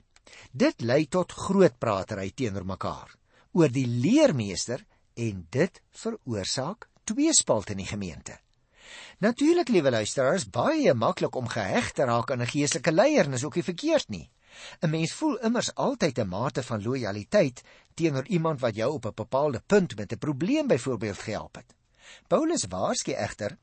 Dit 0.53 0.85
lei 0.85 1.07
tot 1.09 1.33
groot 1.33 1.79
pratery 1.81 2.31
teenoor 2.37 2.67
mekaar 2.69 3.15
oor 3.57 3.73
die 3.73 3.87
leermeester 3.89 4.85
en 5.17 5.47
dit 5.51 5.81
veroorsaak 5.97 6.89
tweespalt 7.09 7.73
in 7.73 7.81
die 7.83 7.89
gemeente. 7.89 8.37
Natuurlik, 9.19 9.69
liewe 9.69 9.91
luisteraars, 9.91 10.51
baie 10.51 10.95
maklik 10.95 11.35
om 11.35 11.49
geheg 11.49 11.93
te 11.93 12.05
raak 12.05 12.31
aan 12.31 12.43
'n 12.43 12.53
geestelike 12.55 12.93
leier 12.93 13.25
en 13.25 13.33
is 13.33 13.45
ook 13.45 13.55
nie 13.55 13.65
verkeerd 13.65 14.09
nie. 14.09 14.31
'n 14.81 14.91
Mens 14.91 15.13
voel 15.13 15.37
immers 15.39 15.75
altyd 15.75 16.19
'n 16.19 16.29
mate 16.29 16.63
van 16.63 16.83
lojaliteit 16.83 17.63
teenoor 17.95 18.27
iemand 18.27 18.61
wat 18.61 18.75
jou 18.75 18.93
op 18.93 19.07
'n 19.07 19.15
bepaalde 19.15 19.63
punt 19.67 19.97
met 19.97 20.13
'n 20.13 20.19
probleem 20.19 20.67
byvoorbeeld 20.67 21.19
gehelp 21.19 21.55
het. 21.55 21.75
Paulus 22.27 22.65
waarsku 22.69 23.13
egter 23.13 23.57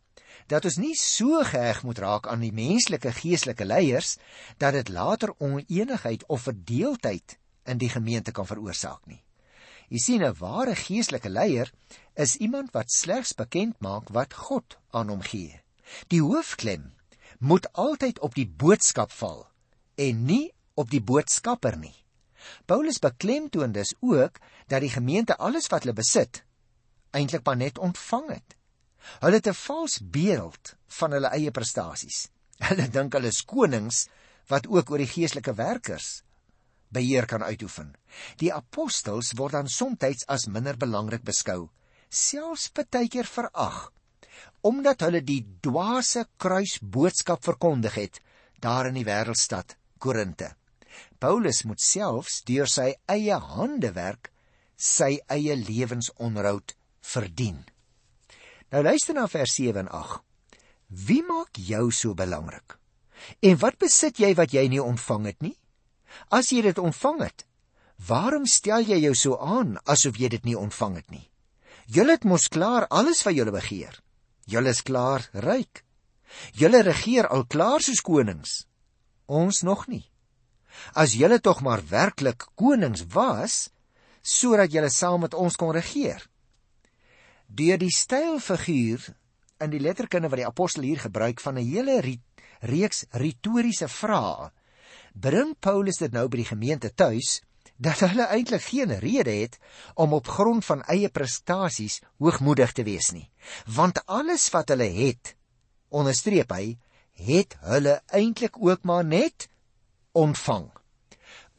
dat 0.48 0.66
ons 0.66 0.78
nie 0.78 0.96
so 0.96 1.44
geheg 1.44 1.84
moet 1.84 1.98
raak 1.98 2.28
aan 2.28 2.40
die 2.40 2.54
menslike 2.54 3.12
geestelike 3.12 3.66
leiers 3.66 4.18
dat 4.58 4.74
dit 4.74 4.90
later 4.90 5.34
oneenigheid 5.38 6.26
of 6.26 6.42
verdeeldheid 6.42 7.38
in 7.64 7.78
die 7.78 7.90
gemeente 7.90 8.32
kan 8.32 8.48
veroorsaak 8.48 9.06
nie. 9.06 9.24
Jy 9.90 9.98
sien 9.98 10.24
'n 10.24 10.38
ware 10.38 10.76
geestelike 10.76 11.30
leier 11.30 11.72
is 12.14 12.36
iemand 12.36 12.72
wat 12.74 12.92
slegs 12.92 13.34
bekend 13.34 13.80
maak 13.82 14.10
wat 14.10 14.34
God 14.34 14.78
aan 14.92 15.10
hom 15.10 15.22
gee. 15.22 15.62
Die 16.08 16.22
hoofklem 16.22 16.94
moet 17.40 17.74
altyd 17.74 18.20
op 18.20 18.36
die 18.36 18.48
boodskap 18.48 19.12
val 19.12 19.48
en 19.96 20.26
nie 20.26 20.54
op 20.76 20.90
die 20.90 21.02
boodskapper 21.02 21.78
nie. 21.78 21.96
Paulus 22.66 23.00
beklemtoon 23.00 23.72
dus 23.72 23.96
ook 24.00 24.40
dat 24.68 24.82
die 24.82 24.94
gemeente 24.94 25.38
alles 25.38 25.68
wat 25.68 25.84
hulle 25.84 25.98
besit 25.98 26.44
eintlik 27.12 27.46
maar 27.46 27.58
net 27.58 27.78
ontvang 27.82 28.30
het. 28.30 28.56
Hulle 29.20 29.40
het 29.42 29.48
'n 29.48 29.54
vals 29.54 30.00
beeld 30.04 30.76
van 30.88 31.12
hulle 31.12 31.28
eie 31.34 31.52
prestasies. 31.52 32.30
Hulle 32.70 32.90
dink 32.90 33.14
hulle 33.14 33.28
is 33.28 33.46
konings 33.46 34.08
wat 34.48 34.68
ook 34.68 34.92
oor 34.92 34.98
die 34.98 35.14
geestelike 35.14 35.54
werkers 35.54 36.24
beheer 36.90 37.26
kan 37.30 37.44
uitoefen. 37.44 37.94
Die 38.42 38.54
apostels 38.54 39.34
word 39.38 39.58
dan 39.58 39.68
soms 39.70 40.26
as 40.28 40.48
minder 40.48 40.78
belangrik 40.78 41.24
beskou, 41.24 41.70
selfs 42.10 42.70
partykeer 42.70 43.26
verag, 43.26 43.92
omdat 44.62 45.02
hulle 45.06 45.22
die 45.22 45.46
dwaase 45.62 46.26
kruisboodskap 46.38 47.44
verkondig 47.44 47.96
het 47.96 48.20
daar 48.60 48.90
in 48.90 48.98
die 49.00 49.08
wêreldstad 49.08 49.78
Korinte. 50.00 50.56
Paulus 51.20 51.64
moet 51.64 51.82
selfs 51.84 52.42
deur 52.48 52.68
sy 52.68 52.94
eie 53.08 53.36
hande 53.36 53.92
werk 53.96 54.32
sy 54.80 55.20
eie 55.28 55.56
lewensonderhoud 55.60 56.76
verdien. 57.04 57.60
Nou 58.72 58.84
luister 58.84 59.16
na 59.16 59.28
vers 59.28 59.56
7 59.60 59.84
en 59.84 59.92
8. 59.92 60.22
Wie 60.90 61.22
maak 61.26 61.60
jou 61.60 61.90
so 61.92 62.16
belangrik? 62.16 62.78
En 63.44 63.58
wat 63.60 63.78
besit 63.82 64.20
jy 64.20 64.32
wat 64.38 64.54
jy 64.56 64.68
nie 64.72 64.82
ontvang 64.82 65.28
het 65.30 65.42
nie? 65.44 65.56
As 66.30 66.52
jy 66.52 66.62
dit 66.62 66.78
ontvang 66.78 67.22
het, 67.24 67.46
waarom 68.08 68.46
stel 68.46 68.86
jy 68.86 69.02
jou 69.06 69.16
so 69.16 69.38
aan 69.38 69.78
asof 69.86 70.20
jy 70.20 70.30
dit 70.30 70.46
nie 70.46 70.58
ontvang 70.58 70.96
het 70.96 71.12
nie? 71.12 71.26
Julle 71.90 72.18
het 72.18 72.24
mos 72.24 72.48
klaar 72.54 72.86
alles 72.88 73.24
wat 73.26 73.36
julle 73.36 73.52
begeer. 73.52 73.96
Julle 74.46 74.70
is 74.70 74.84
klaar 74.86 75.26
ryk. 75.34 75.84
Julle 76.54 76.84
regeer 76.86 77.28
al 77.28 77.46
klaar 77.50 77.82
soos 77.82 78.02
konings. 78.06 78.66
Ons 79.26 79.64
nog 79.66 79.88
nie. 79.90 80.06
As 80.94 81.16
julle 81.18 81.40
tog 81.42 81.62
maar 81.66 81.82
werklik 81.90 82.46
konings 82.56 83.06
was, 83.14 83.70
sodat 84.22 84.74
julle 84.74 84.90
saam 84.94 85.26
met 85.26 85.34
ons 85.34 85.58
kon 85.58 85.74
regeer. 85.74 86.22
Deur 87.48 87.82
die 87.82 87.94
stylfiguur 87.94 89.10
in 89.60 89.74
die 89.74 89.82
letterkunde 89.82 90.30
wat 90.30 90.44
die 90.44 90.48
apostel 90.48 90.86
hier 90.86 91.02
gebruik 91.02 91.42
van 91.42 91.58
'n 91.58 91.66
hele 91.66 91.98
reeks 92.62 93.06
retoriese 93.12 93.88
vrae, 93.88 94.52
bring 95.20 95.56
Paulus 95.60 96.00
dit 96.02 96.14
nou 96.16 96.28
by 96.32 96.42
die 96.42 96.50
gemeente 96.50 96.92
tuis 96.96 97.40
dat 97.80 98.02
hulle 98.04 98.28
eintlik 98.28 98.66
geen 98.66 98.92
rede 99.00 99.32
het 99.32 99.58
om 99.96 100.14
op 100.18 100.28
grond 100.28 100.66
van 100.68 100.84
eie 100.92 101.10
prestasies 101.10 102.02
hoogmoedig 102.20 102.74
te 102.76 102.84
wees 102.84 103.12
nie, 103.16 103.30
want 103.66 104.02
alles 104.06 104.50
wat 104.52 104.74
hulle 104.74 104.90
het, 105.00 105.36
onderstreep 105.90 106.52
hy, 106.52 106.76
het 107.20 107.56
hulle 107.64 108.00
eintlik 108.16 108.60
ook 108.60 108.84
maar 108.84 109.06
net 109.06 109.48
ontvang. 110.12 110.70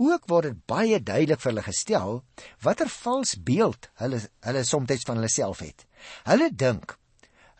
Ook 0.01 0.29
word 0.33 0.49
dit 0.49 0.61
baie 0.69 1.01
duidelik 1.01 1.41
vir 1.41 1.51
hulle 1.53 1.65
gestel 1.65 2.21
watter 2.65 2.89
vals 2.89 3.35
beeld 3.45 3.91
hulle 4.01 4.21
hulle 4.47 4.65
soms 4.65 5.05
van 5.09 5.21
hulle 5.21 5.33
self 5.33 5.61
het. 5.65 5.85
Hulle 6.29 6.49
dink 6.53 6.97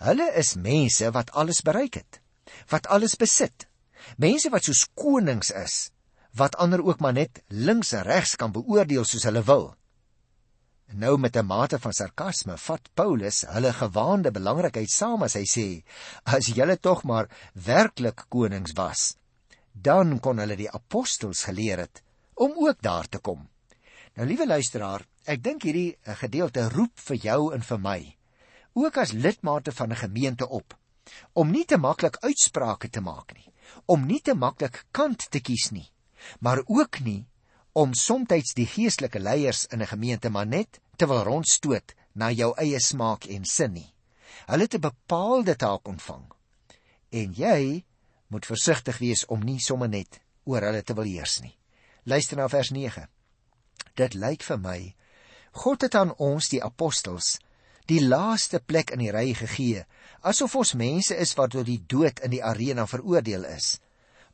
hulle 0.01 0.31
is 0.41 0.55
mense 0.57 1.11
wat 1.13 1.33
alles 1.37 1.61
bereik 1.61 2.01
het, 2.01 2.21
wat 2.73 2.89
alles 2.89 3.17
besit. 3.21 3.70
Mense 4.17 4.51
wat 4.51 4.65
soos 4.65 4.87
konings 4.95 5.51
is, 5.51 5.91
wat 6.35 6.57
ander 6.57 6.83
ook 6.85 7.01
maar 7.01 7.13
net 7.13 7.43
links 7.49 7.93
en 7.93 8.03
regs 8.03 8.37
kan 8.37 8.53
beoordeel 8.53 9.05
soos 9.05 9.27
hulle 9.29 9.43
wil. 9.43 9.75
Nou 10.93 11.19
met 11.19 11.37
'n 11.37 11.47
mate 11.47 11.79
van 11.79 11.93
sarkasme 11.93 12.57
vat 12.57 12.89
Paulus 12.95 13.45
hulle 13.47 13.73
gewaande 13.73 14.31
belangrikheid 14.31 14.91
saam 14.91 15.23
as 15.23 15.35
hy 15.35 15.45
sê: 15.47 15.83
"As 16.25 16.47
julle 16.47 16.77
tog 16.77 17.05
maar 17.05 17.29
werklik 17.55 18.25
konings 18.29 18.73
was, 18.75 19.17
dan 19.73 20.19
kon 20.21 20.39
hulle 20.39 20.57
die 20.57 20.71
apostels 20.71 21.45
geleer 21.45 21.79
het 21.79 22.03
om 22.35 22.53
ook 22.57 22.83
daar 22.83 23.09
te 23.09 23.19
kom. 23.19 23.49
Nou 24.15 24.27
liewe 24.27 24.47
luisteraar, 24.47 25.05
ek 25.25 25.43
dink 25.45 25.63
hierdie 25.63 25.99
gedeelte 26.23 26.69
roep 26.73 26.99
vir 27.09 27.17
jou 27.17 27.41
en 27.55 27.63
vir 27.63 27.79
my, 27.79 27.99
ook 28.73 28.97
as 28.97 29.13
lidmate 29.13 29.73
van 29.73 29.93
'n 29.93 30.03
gemeente 30.05 30.49
op, 30.49 30.75
om 31.33 31.51
nie 31.51 31.65
te 31.65 31.77
maklik 31.77 32.17
uitsprake 32.17 32.89
te 32.89 33.01
maak 33.01 33.35
nie, 33.35 33.50
om 33.87 34.07
nie 34.07 34.21
te 34.21 34.35
maklik 34.35 34.85
kant 34.91 35.31
te 35.31 35.41
kies 35.41 35.71
nie, 35.71 35.89
maar 36.41 36.63
ook 36.67 37.01
nie 37.01 37.27
om 37.73 37.95
soms 37.95 38.55
die 38.55 38.67
geestelike 38.67 39.19
leiers 39.19 39.67
in 39.71 39.83
'n 39.83 39.87
gemeente 39.87 40.31
maar 40.31 40.47
net 40.47 40.81
te 40.97 41.07
wil 41.07 41.23
rondstoot 41.23 41.95
na 42.15 42.31
jou 42.31 42.53
eie 42.57 42.81
smaak 42.81 43.25
en 43.25 43.45
sin 43.45 43.73
nie. 43.73 43.95
Hulle 44.47 44.63
het 44.63 44.75
'n 44.75 44.81
bepaalde 44.81 45.57
taak 45.57 45.89
ontvang. 45.89 46.33
En 47.11 47.33
jy 47.33 47.85
moet 48.27 48.47
versigtig 48.47 48.99
wees 48.99 49.27
om 49.27 49.41
nie 49.41 49.59
sommer 49.59 49.89
net 49.89 50.21
oor 50.45 50.63
hulle 50.63 50.83
te 50.83 50.95
wil 50.95 51.05
heers 51.05 51.41
nie. 51.41 51.57
Luister 52.05 52.37
na 52.37 52.49
vers 52.49 52.71
9. 52.71 53.09
Dit 53.95 54.15
lyk 54.15 54.43
vir 54.43 54.59
my 54.59 54.95
God 55.53 55.83
het 55.83 55.95
aan 55.95 56.15
ons 56.17 56.49
die 56.49 56.63
apostels 56.63 57.39
die 57.91 58.01
laaste 58.07 58.61
plek 58.61 58.93
in 58.95 59.03
die 59.03 59.11
ry 59.11 59.33
gegee, 59.35 59.85
asof 60.21 60.55
ons 60.61 60.75
mense 60.77 61.17
is 61.17 61.33
wat 61.39 61.55
tot 61.57 61.67
die 61.67 61.81
dood 61.89 62.21
in 62.25 62.35
die 62.35 62.43
arena 62.45 62.87
veroordeel 62.87 63.47
is. 63.49 63.79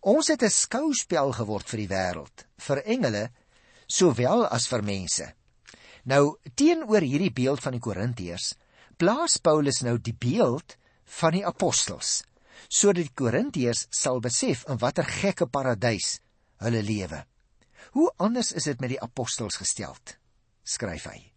Ons 0.02 0.28
het 0.28 0.42
'n 0.42 0.50
skouspel 0.50 1.32
geword 1.32 1.68
vir 1.68 1.78
die 1.78 1.88
wêreld, 1.88 2.46
vir 2.58 2.82
engele 2.84 3.30
sowel 3.86 4.46
as 4.46 4.66
vir 4.66 4.82
mense. 4.82 5.34
Nou 6.04 6.38
teenoor 6.54 7.02
hierdie 7.02 7.32
beeld 7.32 7.60
van 7.60 7.72
die 7.72 7.80
Korintiërs, 7.80 8.54
plaas 8.96 9.38
Paulus 9.38 9.82
nou 9.82 9.98
die 9.98 10.14
beeld 10.14 10.76
van 11.04 11.32
die 11.32 11.46
apostels, 11.46 12.22
sodat 12.68 13.04
die 13.04 13.14
Korintiërs 13.14 13.86
sal 13.90 14.20
besef 14.20 14.64
in 14.68 14.78
watter 14.78 15.04
gekke 15.04 15.46
paradys 15.46 16.20
hulle 16.58 16.82
lewe. 16.82 17.24
Hoe 17.92 18.12
anders 18.16 18.52
is 18.52 18.64
dit 18.64 18.80
met 18.80 18.90
die 18.90 19.02
apostels 19.02 19.56
gesteld? 19.56 20.16
skryf 20.64 21.04
hy. 21.04 21.32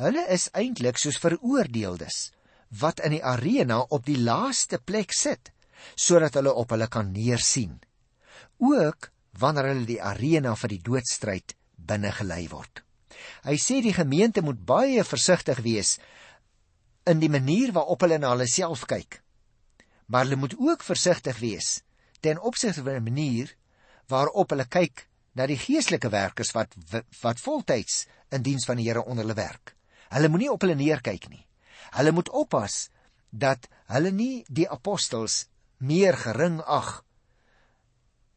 Hulle 0.00 0.26
is 0.28 0.48
eintlik 0.56 0.98
soos 0.98 1.18
veroordeeldes 1.18 2.30
wat 2.78 3.00
in 3.00 3.16
die 3.16 3.24
arena 3.24 3.80
op 3.80 4.06
die 4.06 4.18
laaste 4.18 4.78
plek 4.78 5.12
sit 5.12 5.50
sodat 5.96 6.36
hulle 6.36 6.52
op 6.54 6.70
hulle 6.70 6.86
kan 6.92 7.10
neersien. 7.12 7.80
Ook 8.58 9.10
wanneer 9.40 9.70
hulle 9.72 9.88
die 9.88 10.02
arena 10.02 10.54
vir 10.56 10.74
die 10.74 10.82
doodstryd 10.84 11.54
binne 11.76 12.12
gelei 12.12 12.46
word. 12.52 12.82
Hy 13.44 13.56
sê 13.58 13.80
die 13.82 13.96
gemeente 13.96 14.42
moet 14.44 14.60
baie 14.66 15.04
versigtig 15.04 15.62
wees 15.64 15.98
in 17.08 17.20
die 17.20 17.32
manier 17.32 17.72
waarop 17.72 18.04
hulle 18.04 18.20
na 18.20 18.34
hulle 18.34 18.48
self 18.48 18.84
kyk. 18.86 19.22
Maar 20.06 20.26
hulle 20.26 20.40
moet 20.40 20.56
ook 20.58 20.84
versigtig 20.84 21.40
wees 21.40 21.80
ten 22.20 22.40
opsigte 22.40 22.84
van 22.84 23.00
'n 23.00 23.08
manier 23.08 23.54
waarop 24.08 24.50
hulle 24.50 24.68
kyk 24.68 25.08
na 25.32 25.46
die 25.46 25.58
geestelike 25.58 26.10
werkers 26.10 26.52
wat 26.52 26.74
wat 27.22 27.40
voltyds 27.40 28.06
in 28.30 28.42
diens 28.42 28.64
van 28.64 28.76
die 28.76 28.88
Here 28.88 29.04
onder 29.04 29.24
hulle 29.24 29.34
werk. 29.34 29.74
Hulle 30.10 30.28
moenie 30.28 30.52
op 30.52 30.60
hulle 30.60 30.74
neerkyk 30.74 31.28
nie. 31.28 31.46
Hulle 31.96 32.12
moet 32.12 32.30
oppas 32.30 32.88
dat 33.30 33.68
hulle 33.90 34.10
nie 34.10 34.44
die 34.48 34.68
apostels 34.70 35.46
meer 35.78 36.16
gering 36.18 36.60
ag 36.60 37.00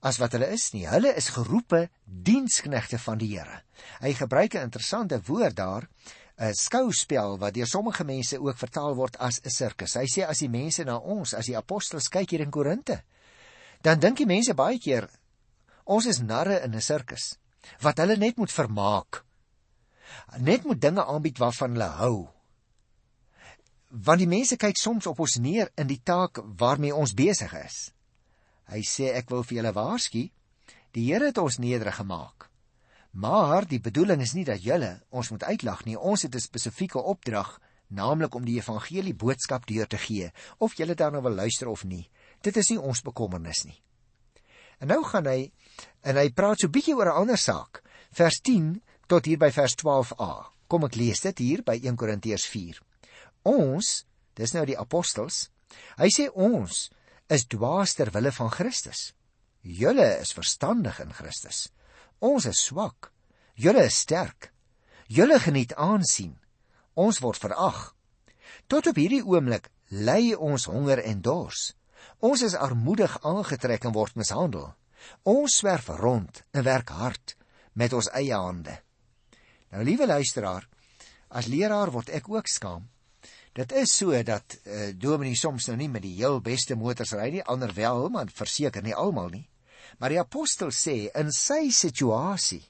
as 0.03 0.19
wat 0.19 0.35
hulle 0.35 0.49
is 0.51 0.71
nie. 0.73 0.83
Hulle 0.87 1.13
is 1.15 1.31
geroepe 1.31 1.87
diensknegte 2.03 2.99
van 2.99 3.21
die 3.21 3.31
Here. 3.37 3.63
Hy 4.01 4.13
gebruik 4.13 4.55
'n 4.55 4.67
interessante 4.67 5.21
woord 5.27 5.55
daar, 5.55 5.87
'n 6.37 6.53
skouspel 6.53 7.37
wat 7.39 7.53
deur 7.53 7.67
sommige 7.67 8.03
mense 8.03 8.39
ook 8.39 8.57
vertaal 8.57 8.95
word 8.95 9.17
as 9.17 9.39
'n 9.43 9.49
sirkus. 9.49 9.95
Hy 9.95 10.05
sê 10.05 10.27
as 10.27 10.39
die 10.39 10.49
mense 10.49 10.83
na 10.83 10.97
ons, 10.97 11.33
as 11.33 11.45
die 11.45 11.57
apostels 11.57 12.09
kyk 12.09 12.29
hier 12.29 12.41
in 12.41 12.51
Korinte, 12.51 13.03
dan 13.81 13.99
dink 13.99 14.17
die 14.17 14.25
mense 14.25 14.53
baie 14.53 14.79
keer 14.79 15.09
Ons 15.83 16.05
is 16.07 16.21
narre 16.23 16.61
in 16.63 16.75
'n 16.75 16.81
sirkus 16.81 17.35
wat 17.83 17.97
hulle 17.97 18.15
net 18.17 18.37
moet 18.37 18.51
vermaak. 18.51 19.23
Net 20.39 20.63
moet 20.63 20.81
dinge 20.81 21.05
aanbied 21.05 21.37
waarvan 21.37 21.71
hulle 21.71 21.89
hou. 21.99 22.29
Want 23.93 24.23
die 24.23 24.29
mense 24.29 24.57
kyk 24.57 24.79
soms 24.81 25.05
op 25.05 25.19
ons 25.21 25.35
neer 25.37 25.69
in 25.77 25.85
die 25.85 25.99
taak 26.01 26.39
waarmee 26.57 26.95
ons 26.97 27.13
besig 27.13 27.51
is. 27.59 27.91
Hy 28.65 28.81
sê 28.81 29.11
ek 29.13 29.29
wil 29.29 29.43
vir 29.45 29.59
julle 29.59 29.73
waarsku, 29.75 30.23
die 30.97 31.03
Here 31.05 31.27
het 31.29 31.37
ons 31.37 31.59
nederig 31.61 31.99
gemaak. 31.99 32.47
Maar 33.13 33.67
die 33.69 33.77
bedoeling 33.77 34.23
is 34.25 34.33
nie 34.33 34.45
dat 34.49 34.63
julle 34.65 34.95
ons 35.13 35.29
moet 35.29 35.43
uitlag 35.45 35.83
nie. 35.85 35.97
Ons 35.97 36.23
het 36.25 36.33
'n 36.33 36.41
spesifieke 36.41 36.97
opdrag, 36.97 37.59
naamlik 37.87 38.33
om 38.35 38.45
die 38.45 38.57
evangelie 38.57 39.13
boodskap 39.13 39.67
deur 39.67 39.87
te 39.87 39.97
gee, 39.97 40.31
of 40.57 40.73
julle 40.73 40.95
daarna 40.95 41.21
wil 41.21 41.35
luister 41.35 41.67
of 41.67 41.83
nie. 41.83 42.09
Dit 42.41 42.57
is 42.57 42.69
nie 42.69 42.79
ons 42.79 43.01
bekommernis 43.01 43.63
nie. 43.65 43.83
En 44.79 44.87
nou 44.87 45.03
gaan 45.03 45.25
hy 45.25 45.51
en 46.01 46.15
hy 46.15 46.29
praat 46.29 46.59
so 46.59 46.67
bietjie 46.67 46.95
oor 46.95 47.05
'n 47.05 47.19
ander 47.21 47.37
saak. 47.37 47.83
Vers 48.11 48.41
10 48.41 48.81
tot 49.07 49.25
hier 49.25 49.37
by 49.37 49.51
vers 49.51 49.75
12a. 49.75 50.51
Kom 50.67 50.83
ek 50.83 50.95
lees 50.95 51.21
dit 51.21 51.37
hier 51.37 51.63
by 51.63 51.79
1 51.83 51.95
Korintiërs 51.95 52.45
4. 52.47 52.81
Ons, 53.43 54.05
dis 54.35 54.53
nou 54.55 54.63
die 54.65 54.77
apostels. 54.79 55.49
Hy 55.99 56.09
sê 56.13 56.29
ons 56.33 56.87
is 57.33 57.45
dwaas 57.49 57.95
ter 57.97 58.11
wille 58.13 58.31
van 58.35 58.51
Christus. 58.53 59.11
Julle 59.63 60.07
is 60.19 60.33
verstandig 60.35 60.99
in 60.99 61.13
Christus. 61.15 61.67
Ons 62.19 62.47
is 62.49 62.59
swak. 62.67 63.11
Julle 63.55 63.85
is 63.87 63.99
sterk. 64.05 64.51
Julle 65.07 65.39
geniet 65.39 65.75
aansien. 65.75 66.35
Ons 66.95 67.21
word 67.23 67.39
verag. 67.39 67.93
Tot 68.67 68.87
op 68.87 68.99
hierdie 68.99 69.23
oomblik 69.23 69.69
ly 69.89 70.33
ons 70.33 70.67
honger 70.71 71.03
en 71.03 71.21
dors. 71.21 71.71
Ons 72.23 72.43
is 72.47 72.55
armoedig 72.55 73.15
aangetrek 73.23 73.87
en 73.87 73.95
word 73.95 74.15
mishandel. 74.19 74.71
Ons 75.27 75.59
swerf 75.59 75.89
rond 75.99 76.43
en 76.51 76.63
werk 76.63 76.91
hard 76.95 77.35
met 77.73 77.93
ons 77.93 78.09
eie 78.15 78.35
hande. 78.35 78.75
Nou 79.73 79.83
liewe 79.83 80.07
luisteraar, 80.07 80.67
as 81.33 81.49
leraar 81.49 81.91
word 81.91 82.11
ek 82.13 82.29
ook 82.29 82.47
skaam. 82.47 82.87
Dit 83.53 83.71
is 83.77 83.91
so 83.93 84.17
dat 84.25 84.57
uh, 84.65 84.89
Dominee 84.97 85.37
soms 85.37 85.67
nou 85.69 85.77
nie 85.77 85.89
met 85.89 86.01
die 86.01 86.15
heel 86.17 86.39
beste 86.41 86.75
motors 86.75 87.13
ry 87.13 87.29
nie, 87.35 87.43
ander 87.45 87.73
wel, 87.77 88.07
maar 88.09 88.31
verseker 88.33 88.81
nie 88.81 88.95
almal 88.97 89.29
nie. 89.29 89.45
Maar 90.01 90.15
die 90.15 90.21
apostel 90.21 90.71
sê 90.73 90.95
in 91.13 91.29
sy 91.31 91.67
situasie 91.69 92.63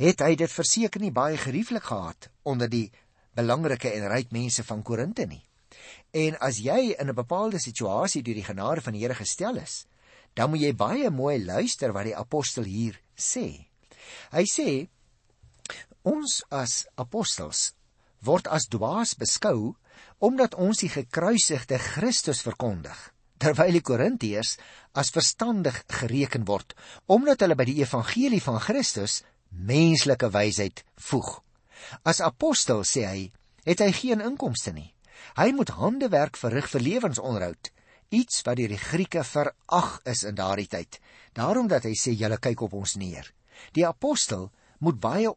het 0.00 0.20
hy 0.24 0.34
dit 0.36 0.52
verseker 0.52 1.00
nie 1.00 1.12
baie 1.12 1.40
gerieflik 1.40 1.88
gehad 1.88 2.28
onder 2.44 2.68
die 2.68 2.90
belangrike 3.36 3.92
en 3.96 4.08
ryk 4.12 4.32
mense 4.36 4.64
van 4.68 4.84
Korinte 4.84 5.24
nie. 5.28 5.40
En 6.12 6.36
as 6.44 6.60
jy 6.60 6.92
in 6.98 7.08
'n 7.08 7.16
bepaalde 7.16 7.60
situasie 7.60 8.22
deur 8.22 8.34
die 8.34 8.44
genade 8.44 8.80
van 8.80 8.92
die 8.92 9.00
Here 9.00 9.14
gestel 9.14 9.56
is, 9.56 9.86
dan 10.34 10.50
moet 10.50 10.60
jy 10.60 10.74
baie 10.74 11.10
mooi 11.10 11.44
luister 11.44 11.92
wat 11.92 12.04
die 12.04 12.16
apostel 12.16 12.64
hier 12.64 13.00
sê. 13.16 13.66
Hy 14.32 14.44
sê 14.44 14.88
ons 16.02 16.42
as 16.50 16.86
apostels 16.94 17.72
word 18.20 18.48
as 18.48 18.68
dwaas 18.68 19.14
beskou 19.14 19.76
omdat 20.20 20.54
ons 20.54 20.82
die 20.84 20.92
gekruisigde 20.92 21.78
Christus 21.80 22.42
verkondig, 22.44 22.96
terwyl 23.40 23.72
die 23.72 23.84
Korintiërs 23.84 24.56
as 25.00 25.12
verstandig 25.14 25.82
gereken 25.88 26.44
word 26.48 26.74
omdat 27.08 27.40
hulle 27.44 27.56
by 27.56 27.66
die 27.68 27.80
evangelie 27.80 28.42
van 28.44 28.60
Christus 28.60 29.22
menslike 29.50 30.28
wysheid 30.30 30.84
voeg. 31.08 31.40
As 32.04 32.20
apostel 32.20 32.84
sê 32.84 33.06
hy, 33.08 33.20
het 33.64 33.80
hy 33.80 33.90
geen 33.96 34.22
inkomste 34.24 34.74
nie. 34.76 34.90
Hy 35.36 35.50
moet 35.56 35.72
handewerk 35.76 36.38
verrig 36.40 36.68
vir 36.72 36.84
lewensonderhoud, 36.84 37.70
iets 38.10 38.42
wat 38.46 38.58
deur 38.60 38.72
die 38.72 38.80
Grieke 38.80 39.24
verag 39.24 39.98
is 40.08 40.24
in 40.28 40.36
daardie 40.38 40.68
tyd. 40.70 40.98
Daarom 41.36 41.68
dat 41.70 41.86
hy 41.88 41.94
sê 41.98 42.14
julle 42.16 42.40
kyk 42.42 42.66
op 42.66 42.74
ons 42.76 42.96
neer. 43.00 43.28
Die 43.76 43.86
apostel 43.86 44.50
moet 44.80 45.00
baie 45.00 45.32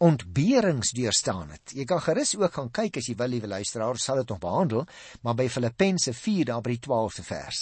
ontberings 0.00 0.94
deurstaan 0.96 1.50
het. 1.52 1.74
Jy 1.76 1.84
kan 1.84 2.00
gerus 2.00 2.32
ook 2.38 2.54
gaan 2.56 2.70
kyk 2.72 2.96
as 3.00 3.08
jy 3.10 3.14
wil, 3.20 3.28
liewe 3.34 3.50
luisteraar, 3.50 3.98
sal 4.00 4.22
dit 4.22 4.32
nog 4.32 4.40
behandel, 4.40 4.86
maar 5.20 5.36
by 5.36 5.48
Filippense 5.52 6.14
4 6.16 6.48
daar 6.48 6.64
by 6.64 6.76
die 6.76 6.82
12de 6.86 7.24
vers. 7.26 7.60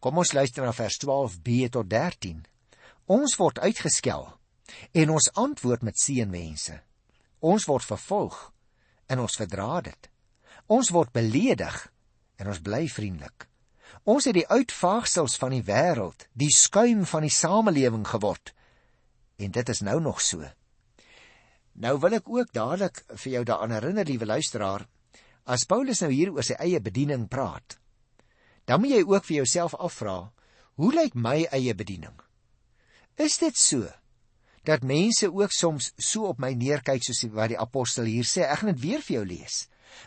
Kom 0.00 0.20
ons 0.20 0.34
luister 0.36 0.64
na 0.64 0.72
vers 0.76 1.00
12b 1.00 1.70
tot 1.72 1.88
13. 1.88 2.44
Ons 3.10 3.36
word 3.40 3.58
uitgeskel 3.60 4.28
en 4.92 5.16
ons 5.16 5.32
antwoord 5.40 5.82
met 5.88 5.98
seënwense. 5.98 6.76
Ons 7.40 7.66
word 7.68 7.88
vervolg 7.88 8.38
en 9.10 9.24
ons 9.24 9.40
verdra 9.40 9.80
dit. 9.88 10.10
Ons 10.70 10.92
word 10.94 11.12
beledig 11.16 11.80
en 12.40 12.52
ons 12.52 12.62
bly 12.64 12.84
vriendelik. 12.88 13.48
Ons 14.08 14.28
het 14.28 14.36
die 14.36 14.46
uitvaagsels 14.46 15.34
van 15.40 15.56
die 15.56 15.64
wêreld, 15.66 16.28
die 16.32 16.52
skuim 16.54 17.02
van 17.08 17.26
die 17.26 17.34
samelewing 17.34 18.06
geword. 18.08 18.54
En 19.40 19.52
dit 19.56 19.68
is 19.72 19.80
nou 19.84 19.98
nog 20.00 20.20
so. 20.20 20.44
Nou 21.80 21.96
wil 22.00 22.18
ek 22.18 22.28
ook 22.28 22.50
dadelik 22.52 23.00
vir 23.08 23.32
jou 23.32 23.44
daaraan 23.48 23.72
herinner, 23.72 24.04
liewe 24.04 24.28
luisteraar, 24.28 24.84
as 25.48 25.64
Paulus 25.64 26.02
nou 26.04 26.10
hier 26.12 26.32
oor 26.34 26.44
sy 26.44 26.58
eie 26.60 26.80
bediening 26.80 27.24
praat, 27.32 27.78
dan 28.68 28.82
moet 28.82 28.98
jy 28.98 29.00
ook 29.08 29.24
vir 29.24 29.40
jouself 29.40 29.74
afvra, 29.80 30.18
hoe 30.76 30.92
lyk 30.92 31.16
my 31.16 31.38
eie 31.56 31.72
bediening? 31.74 32.14
Is 33.16 33.40
dit 33.40 33.56
so 33.56 33.88
dat 34.68 34.84
mense 34.84 35.30
ook 35.32 35.52
soms 35.56 35.90
so 35.96 36.28
op 36.28 36.40
my 36.40 36.52
neerkyk 36.52 37.02
soos 37.04 37.24
wat 37.32 37.54
die 37.54 37.58
apostel 37.60 38.08
hier 38.08 38.28
sê? 38.28 38.44
Ek 38.44 38.60
gaan 38.60 38.74
dit 38.74 38.82
weer 38.84 39.04
vir 39.04 39.16
jou 39.16 39.26
lees. 39.32 39.62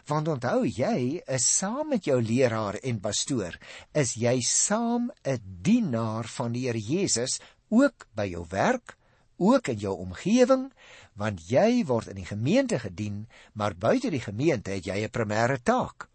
Want 0.08 0.30
onthou, 0.32 0.64
jy 0.70 1.20
is 1.26 1.46
saam 1.58 1.90
met 1.92 2.06
jou 2.08 2.20
leraar 2.22 2.78
en 2.86 3.02
pastoor, 3.04 3.58
is 3.98 4.14
jy 4.16 4.38
saam 4.46 5.12
'n 5.26 5.42
dienaar 5.42 6.30
van 6.38 6.54
die 6.54 6.68
Here 6.70 6.80
Jesus 6.80 7.40
ook 7.70 8.08
by 8.16 8.30
jou 8.30 8.46
werk, 8.50 8.96
ook 9.38 9.68
in 9.68 9.78
jou 9.78 9.94
omgewing, 9.98 10.72
want 11.14 11.44
jy 11.50 11.84
word 11.86 12.08
in 12.08 12.16
die 12.22 12.28
gemeente 12.28 12.80
gedien, 12.80 13.28
maar 13.54 13.76
buite 13.76 14.10
die 14.10 14.22
gemeente 14.22 14.72
het 14.72 14.86
jy 14.86 15.04
'n 15.04 15.10
primêre 15.12 15.62
taak. 15.64 16.10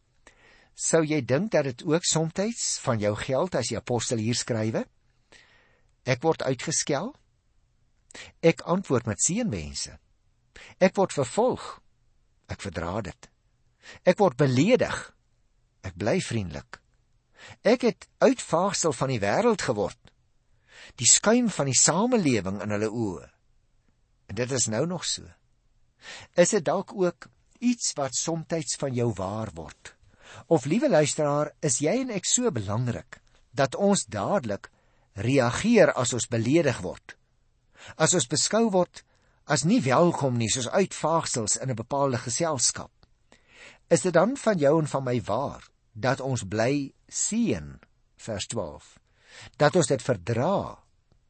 Sou 0.74 1.02
jy 1.04 1.24
dink 1.24 1.50
dat 1.50 1.64
dit 1.64 1.82
ook 1.84 2.04
soms 2.04 2.78
van 2.82 2.98
jou 2.98 3.14
geld 3.16 3.54
as 3.54 3.68
die 3.68 3.76
apostel 3.76 4.18
hier 4.18 4.34
skrywe? 4.34 4.86
Ek 6.04 6.22
word 6.22 6.42
uitgeskel. 6.42 7.14
Ek 8.40 8.60
antwoord 8.60 9.06
met 9.06 9.20
seënwense. 9.20 9.98
Ek 10.78 10.94
word 10.96 11.12
vervolg. 11.12 11.80
Ek 12.48 12.60
verdra 12.60 13.00
dit. 13.00 13.30
Ek 14.04 14.18
word 14.18 14.36
beledig. 14.36 15.14
Ek 15.82 15.96
bly 15.98 16.20
vriendelik. 16.20 16.80
Ek 17.62 17.82
het 17.82 18.08
uitvaagsel 18.18 18.92
van 18.92 19.12
die 19.12 19.20
wêreld 19.22 19.62
geword. 19.62 19.98
Die 20.96 21.06
skuim 21.06 21.50
van 21.50 21.66
die 21.66 21.76
samelewing 21.76 22.62
in 22.62 22.70
hulle 22.70 22.88
oë. 22.88 23.28
En 24.28 24.34
dit 24.34 24.50
is 24.50 24.66
nou 24.66 24.86
nog 24.86 25.04
so. 25.04 25.24
Is 26.34 26.54
dit 26.54 26.64
dalk 26.64 26.92
ook 26.94 27.28
iets 27.58 27.92
wat 27.98 28.14
soms 28.14 28.76
van 28.78 28.94
jou 28.94 29.12
waar 29.12 29.50
word? 29.54 29.94
Of 30.46 30.64
liewe 30.64 30.88
luisteraar, 30.88 31.52
is 31.60 31.80
jy 31.80 32.00
en 32.04 32.10
ek 32.10 32.24
so 32.24 32.50
belangrik 32.50 33.20
dat 33.50 33.74
ons 33.74 34.04
dadelik 34.06 34.70
reageer 35.14 35.92
as 35.92 36.12
ons 36.12 36.28
beledig 36.28 36.80
word? 36.84 37.16
As 37.96 38.14
ons 38.14 38.28
beskou 38.28 38.70
word 38.70 39.02
as 39.48 39.64
nie 39.64 39.80
welkom 39.80 40.36
nie 40.36 40.50
soos 40.52 40.68
uitvaagsels 40.68 41.56
in 41.56 41.70
'n 41.70 41.80
bepaalde 41.80 42.18
geselskap. 42.18 42.92
Is 43.88 44.02
dit 44.02 44.12
dan 44.12 44.36
van 44.36 44.58
jou 44.58 44.80
en 44.80 44.86
van 44.86 45.04
my 45.04 45.20
waar 45.22 45.64
dat 45.92 46.20
ons 46.20 46.44
bly 46.44 46.92
seën 47.08 47.80
vers 48.16 48.46
12? 48.46 48.98
Dat 49.56 49.76
ons 49.76 49.86
dit 49.86 50.02
verdra 50.02 50.78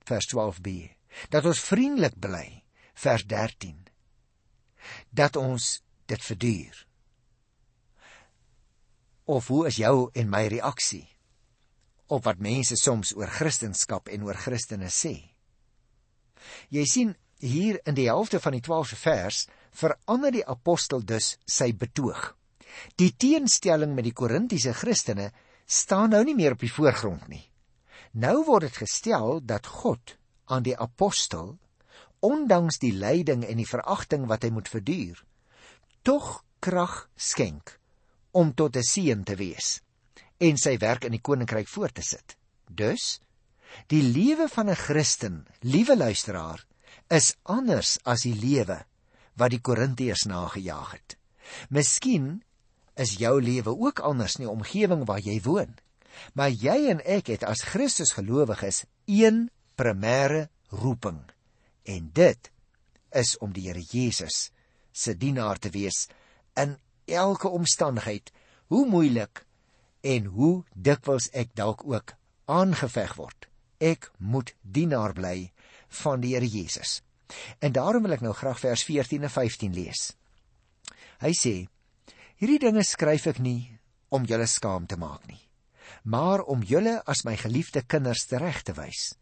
vers 0.09 0.29
12b. 0.35 0.97
Dat 1.33 1.45
ons 1.49 1.61
vriendelik 1.61 2.17
bly 2.21 2.47
vers 2.99 3.25
13 3.27 3.88
dat 5.11 5.37
ons 5.37 5.83
dit 6.07 6.23
verduur. 6.25 6.87
Of 9.25 9.49
hoe 9.53 9.66
is 9.68 9.77
jou 9.77 10.09
en 10.16 10.31
my 10.31 10.47
reaksie 10.49 11.05
op 12.09 12.25
wat 12.25 12.40
mense 12.40 12.77
soms 12.81 13.12
oor 13.16 13.29
kristendom 13.29 14.09
en 14.09 14.25
oor 14.25 14.38
Christene 14.40 14.88
sê? 14.88 15.14
Jy 16.73 16.85
sien 16.88 17.12
hier 17.44 17.81
in 17.85 17.99
die 17.99 18.09
helfte 18.09 18.40
van 18.40 18.57
die 18.57 18.64
12de 18.64 18.97
vers 19.03 19.42
verander 19.77 20.33
die 20.33 20.47
apostel 20.47 21.05
dus 21.05 21.37
sy 21.44 21.75
betoog. 21.77 22.33
Die 22.97 23.12
teenstelling 23.12 23.92
met 23.94 24.09
die 24.09 24.16
korintiese 24.16 24.73
Christene 24.73 25.31
staan 25.66 26.14
nou 26.16 26.25
nie 26.25 26.37
meer 26.38 26.57
op 26.57 26.64
die 26.64 26.73
voorgrond 26.73 27.29
nie 27.29 27.44
nou 28.12 28.44
word 28.44 28.68
dit 28.68 28.77
gestel 28.77 29.40
dat 29.44 29.66
God 29.66 30.16
aan 30.47 30.62
die 30.62 30.77
apostel 30.79 31.59
ondanks 32.21 32.81
die 32.83 32.92
lyding 32.92 33.44
en 33.47 33.61
die 33.61 33.68
veragting 33.68 34.27
wat 34.27 34.42
hy 34.42 34.51
moet 34.51 34.68
verduur, 34.68 35.21
tog 36.03 36.42
krag 36.64 37.09
skenk 37.14 37.79
om 38.33 38.55
tot 38.55 38.77
'n 38.77 38.83
seën 38.83 39.25
te 39.25 39.37
wees 39.37 39.81
en 40.38 40.57
sy 40.57 40.77
werk 40.79 41.05
in 41.05 41.12
die 41.12 41.23
koninkryk 41.23 41.68
voort 41.68 41.94
te 41.94 42.03
sit. 42.03 42.37
Dus 42.66 43.21
die 43.87 44.03
lewe 44.03 44.49
van 44.49 44.71
'n 44.71 44.75
Christen, 44.75 45.47
liewe 45.61 45.97
luisteraar, 45.97 46.64
is 47.09 47.37
anders 47.42 47.99
as 48.05 48.23
die 48.23 48.35
lewe 48.35 48.85
wat 49.37 49.51
die 49.51 49.61
Korintiërs 49.61 50.27
nagejaag 50.27 50.92
het. 50.92 51.16
Miskien 51.71 52.42
is 52.97 53.16
jou 53.18 53.42
lewe 53.42 53.71
ook 53.71 54.01
anders 54.01 54.37
in 54.37 54.44
die 54.44 54.53
omgewing 54.53 55.07
waar 55.07 55.21
jy 55.21 55.40
woon. 55.42 55.77
Maar 56.35 56.50
jy 56.50 56.78
en 56.92 57.02
ek 57.07 57.33
het 57.35 57.44
as 57.46 57.64
Christus 57.66 58.14
gelowiges 58.16 58.85
een 59.07 59.48
primêre 59.78 60.48
roeping 60.70 61.22
en 61.88 62.11
dit 62.12 62.50
is 63.16 63.37
om 63.44 63.52
die 63.52 63.68
Here 63.68 63.83
Jesus 63.83 64.50
se 64.92 65.14
dienaar 65.16 65.59
te 65.59 65.70
wees 65.70 66.07
in 66.59 66.76
elke 67.09 67.48
omstandigheid, 67.48 68.33
hoe 68.68 68.85
moeilik 68.87 69.44
en 70.04 70.28
hoe 70.35 70.64
dikwels 70.74 71.31
ek 71.33 71.54
dalk 71.57 71.85
ook 71.87 72.14
aangeveg 72.48 73.14
word. 73.16 73.48
Ek 73.78 74.11
moet 74.18 74.54
dienaar 74.62 75.14
bly 75.14 75.50
van 76.02 76.20
die 76.20 76.35
Here 76.35 76.48
Jesus. 76.48 77.00
En 77.61 77.72
daarom 77.72 78.04
wil 78.07 78.16
ek 78.16 78.24
nou 78.24 78.35
graag 78.37 78.61
vers 78.61 78.85
14 78.85 79.24
en 79.28 79.33
15 79.33 79.74
lees. 79.76 80.12
Hy 81.22 81.33
sê: 81.37 81.54
Hierdie 82.38 82.61
dinge 82.62 82.85
skryf 82.87 83.26
ek 83.33 83.40
nie 83.42 83.74
om 84.14 84.26
julle 84.28 84.46
skaam 84.46 84.87
te 84.88 84.96
maak 84.96 85.26
nie, 85.28 85.40
maar 86.09 86.44
om 86.49 86.64
julle 86.64 86.99
as 87.05 87.25
my 87.29 87.37
geliefde 87.37 87.83
kinders 87.85 88.25
reg 88.40 88.62
te 88.64 88.75
wys. 88.77 89.12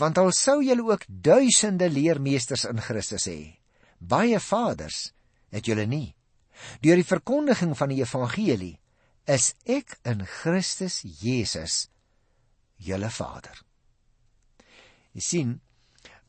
Want 0.00 0.18
al 0.18 0.32
sou 0.32 0.60
julle 0.64 0.84
ook 0.86 1.04
duisende 1.08 1.90
leermeesters 1.90 2.64
in 2.70 2.80
Christus 2.80 3.26
hê, 3.28 3.58
baie 3.98 4.40
vaders 4.40 5.10
het 5.54 5.68
julle 5.68 5.86
nie. 5.90 6.14
Deur 6.80 7.00
die 7.00 7.06
verkondiging 7.06 7.74
van 7.76 7.90
die 7.92 8.00
evangelie 8.00 8.76
is 9.26 9.52
ek 9.66 9.98
in 10.06 10.22
Christus 10.28 11.00
Jesus 11.02 11.88
julle 12.76 13.10
Vader. 13.10 13.56
Jy 15.14 15.22
sien, 15.22 15.52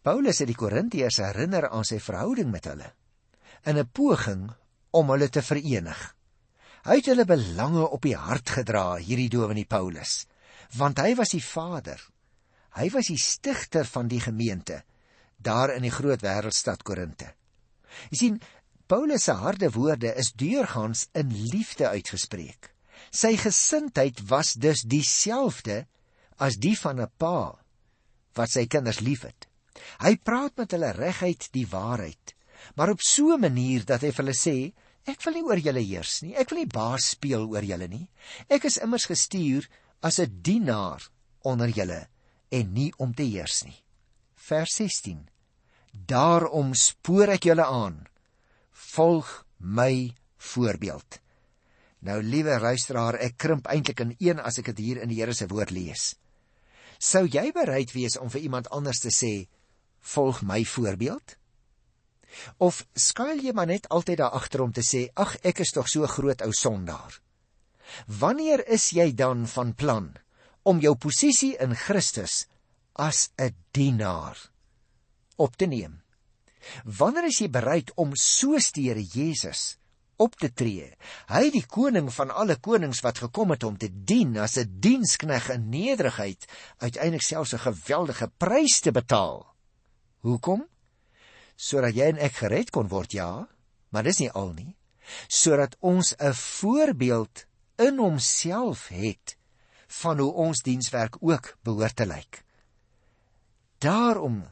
Paulus 0.05 0.41
het 0.41 0.49
die 0.49 0.57
Korintiërs 0.57 1.21
herinner 1.23 1.69
aan 1.71 1.87
sy 1.87 1.97
verhouding 2.03 2.51
met 2.53 2.67
hulle 2.69 2.91
in 3.65 3.77
'n 3.77 3.89
poging 3.89 4.51
om 4.91 5.09
hulle 5.09 5.29
te 5.29 5.41
verenig. 5.41 6.15
Hy 6.85 6.99
het 6.99 7.05
hulle 7.05 7.25
belange 7.25 7.89
op 7.89 8.01
die 8.01 8.15
hart 8.15 8.49
gedra, 8.49 8.95
hierdie 8.97 9.29
dominee 9.29 9.65
Paulus, 9.65 10.25
want 10.77 10.99
hy 10.99 11.15
was 11.15 11.33
die 11.33 11.43
Vader 11.43 12.01
Hy 12.75 12.89
was 12.91 13.07
die 13.07 13.19
stigter 13.21 13.87
van 13.87 14.09
die 14.11 14.19
gemeente 14.19 14.83
daar 15.45 15.71
in 15.75 15.83
die 15.85 15.93
groot 15.93 16.23
wêreldstad 16.25 16.81
Korinte. 16.87 17.27
Jy 18.09 18.17
sien, 18.19 18.37
Paulus 18.89 19.27
se 19.27 19.35
harde 19.37 19.69
woorde 19.75 20.11
is 20.19 20.31
deurgangs 20.35 21.05
in 21.15 21.31
liefde 21.51 21.87
uitgespreek. 21.91 22.71
Sy 23.13 23.35
gesindheid 23.39 24.23
was 24.29 24.55
dus 24.59 24.83
dieselfde 24.89 25.83
as 26.41 26.57
die 26.59 26.75
van 26.79 26.99
'n 27.01 27.11
pa 27.17 27.55
wat 28.35 28.51
sy 28.51 28.65
kinders 28.65 28.99
liefhet. 28.99 29.47
Hy 30.01 30.15
praat 30.17 30.57
met 30.57 30.71
hulle 30.71 30.91
reguit 30.91 31.47
die 31.51 31.67
waarheid, 31.67 32.35
maar 32.75 32.89
op 32.89 33.01
so 33.01 33.33
'n 33.33 33.41
manier 33.41 33.85
dat 33.85 34.01
hy 34.01 34.11
vir 34.11 34.23
hulle 34.25 34.35
sê, 34.35 34.73
ek 35.05 35.21
wil 35.25 35.37
nie 35.37 35.45
oor 35.45 35.61
julle 35.61 35.83
heers 35.85 36.21
nie, 36.25 36.33
ek 36.35 36.51
wil 36.51 36.63
nie 36.63 36.71
baas 36.71 37.11
speel 37.13 37.45
oor 37.51 37.65
julle 37.65 37.87
nie. 37.87 38.07
Ek 38.49 38.65
is 38.65 38.79
immers 38.81 39.07
gestuur 39.09 39.67
as 40.01 40.19
'n 40.19 40.41
dienaar 40.41 41.09
onder 41.43 41.69
julle 41.69 42.07
en 42.51 42.73
nie 42.73 42.91
om 42.97 43.13
te 43.13 43.23
heers 43.23 43.63
nie. 43.65 43.77
Vers 44.35 44.75
16. 44.75 45.29
Daarom 45.91 46.73
spoor 46.73 47.29
ek 47.29 47.45
julle 47.45 47.65
aan. 47.65 48.07
Volg 48.71 49.45
my 49.57 50.13
voorbeeld. 50.37 51.19
Nou 52.05 52.21
liewe 52.21 52.59
luisteraar, 52.59 53.15
ek 53.15 53.37
krimp 53.37 53.67
eintlik 53.67 53.99
in 53.99 54.15
een 54.19 54.39
as 54.39 54.59
ek 54.61 54.65
dit 54.65 54.77
hier 54.77 55.01
in 55.01 55.09
die 55.09 55.17
Here 55.21 55.33
se 55.33 55.47
woord 55.47 55.71
lees. 55.71 56.15
Sou 56.99 57.25
jy 57.25 57.51
bereid 57.51 57.91
wees 57.95 58.17
om 58.17 58.29
vir 58.29 58.45
iemand 58.45 58.69
anders 58.69 59.01
te 59.01 59.09
sê 59.09 59.47
volg 60.13 60.43
my 60.45 60.61
voorbeeld? 60.65 61.37
Of 62.57 62.85
skuil 62.93 63.41
jy 63.43 63.53
maar 63.53 63.69
net 63.69 63.89
altyd 63.89 64.17
daar 64.17 64.35
agter 64.37 64.61
om 64.61 64.71
te 64.71 64.83
sê 64.85 65.07
ag 65.13 65.37
ek 65.43 65.59
is 65.59 65.71
tog 65.75 65.89
so 65.91 66.07
groot 66.07 66.41
ou 66.41 66.51
sondaar? 66.53 67.19
Wanneer 68.07 68.65
is 68.67 68.89
jy 68.95 69.11
dan 69.15 69.45
van 69.47 69.73
plan 69.73 70.13
om 70.63 70.81
jou 70.81 70.95
posisie 70.95 71.53
in 71.61 71.75
Christus 71.75 72.47
as 72.93 73.29
'n 73.37 73.53
dienaar 73.71 74.37
op 75.37 75.55
te 75.55 75.65
neem? 75.65 76.01
Wanneer 76.83 77.29
is 77.29 77.39
jy 77.41 77.49
bereid 77.49 77.91
om 77.95 78.15
soos 78.17 78.71
die 78.71 78.89
Here 78.89 79.03
Jesus 79.03 79.77
op 80.17 80.35
te 80.35 80.49
tree? 80.49 80.95
Hy 81.27 81.49
die 81.51 81.65
koning 81.67 82.09
van 82.13 82.31
alle 82.31 82.55
konings 82.55 83.03
wat 83.05 83.21
gekom 83.25 83.51
het 83.51 83.63
om 83.63 83.77
te 83.77 83.89
dien 83.89 84.37
as 84.37 84.57
'n 84.57 84.79
dienskneg 84.79 85.49
in 85.49 85.69
nederigheid, 85.69 86.47
uiteindelik 86.79 87.21
selfs 87.21 87.53
'n 87.53 87.59
geweldige 87.59 88.31
prys 88.37 88.79
te 88.79 88.91
betaal. 88.91 89.45
Hoekom? 90.21 90.65
Sodat 91.55 91.95
jy 91.95 92.09
en 92.13 92.21
ek 92.21 92.39
gered 92.41 92.71
kon 92.71 92.89
word, 92.91 93.13
ja, 93.13 93.47
maar 93.89 94.03
dis 94.03 94.19
nie 94.19 94.31
al 94.31 94.53
nie. 94.53 94.75
Sodat 95.27 95.75
ons 95.79 96.15
'n 96.19 96.33
voorbeeld 96.33 97.45
in 97.77 97.97
homself 97.99 98.87
het 98.87 99.37
van 99.87 100.19
hoe 100.19 100.33
ons 100.33 100.61
dienswerk 100.61 101.17
ook 101.21 101.57
behoort 101.63 101.95
te 101.95 102.05
lyk. 102.05 102.43
Daarom 103.79 104.47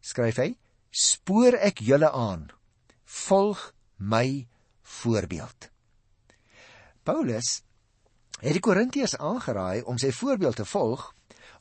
skryf 0.00 0.36
hy 0.36 0.56
spoor 0.90 1.54
ek 1.54 1.78
julle 1.78 2.10
aan 2.10 2.48
volg 3.04 3.72
my 3.96 4.48
voorbeeld 4.82 5.70
Paulus 7.06 7.60
het 8.40 8.56
die 8.56 8.62
Korintiërs 8.64 9.16
aangeraai 9.18 9.82
om 9.88 9.98
sy 10.00 10.10
voorbeeld 10.14 10.60
te 10.60 10.66
volg 10.68 11.06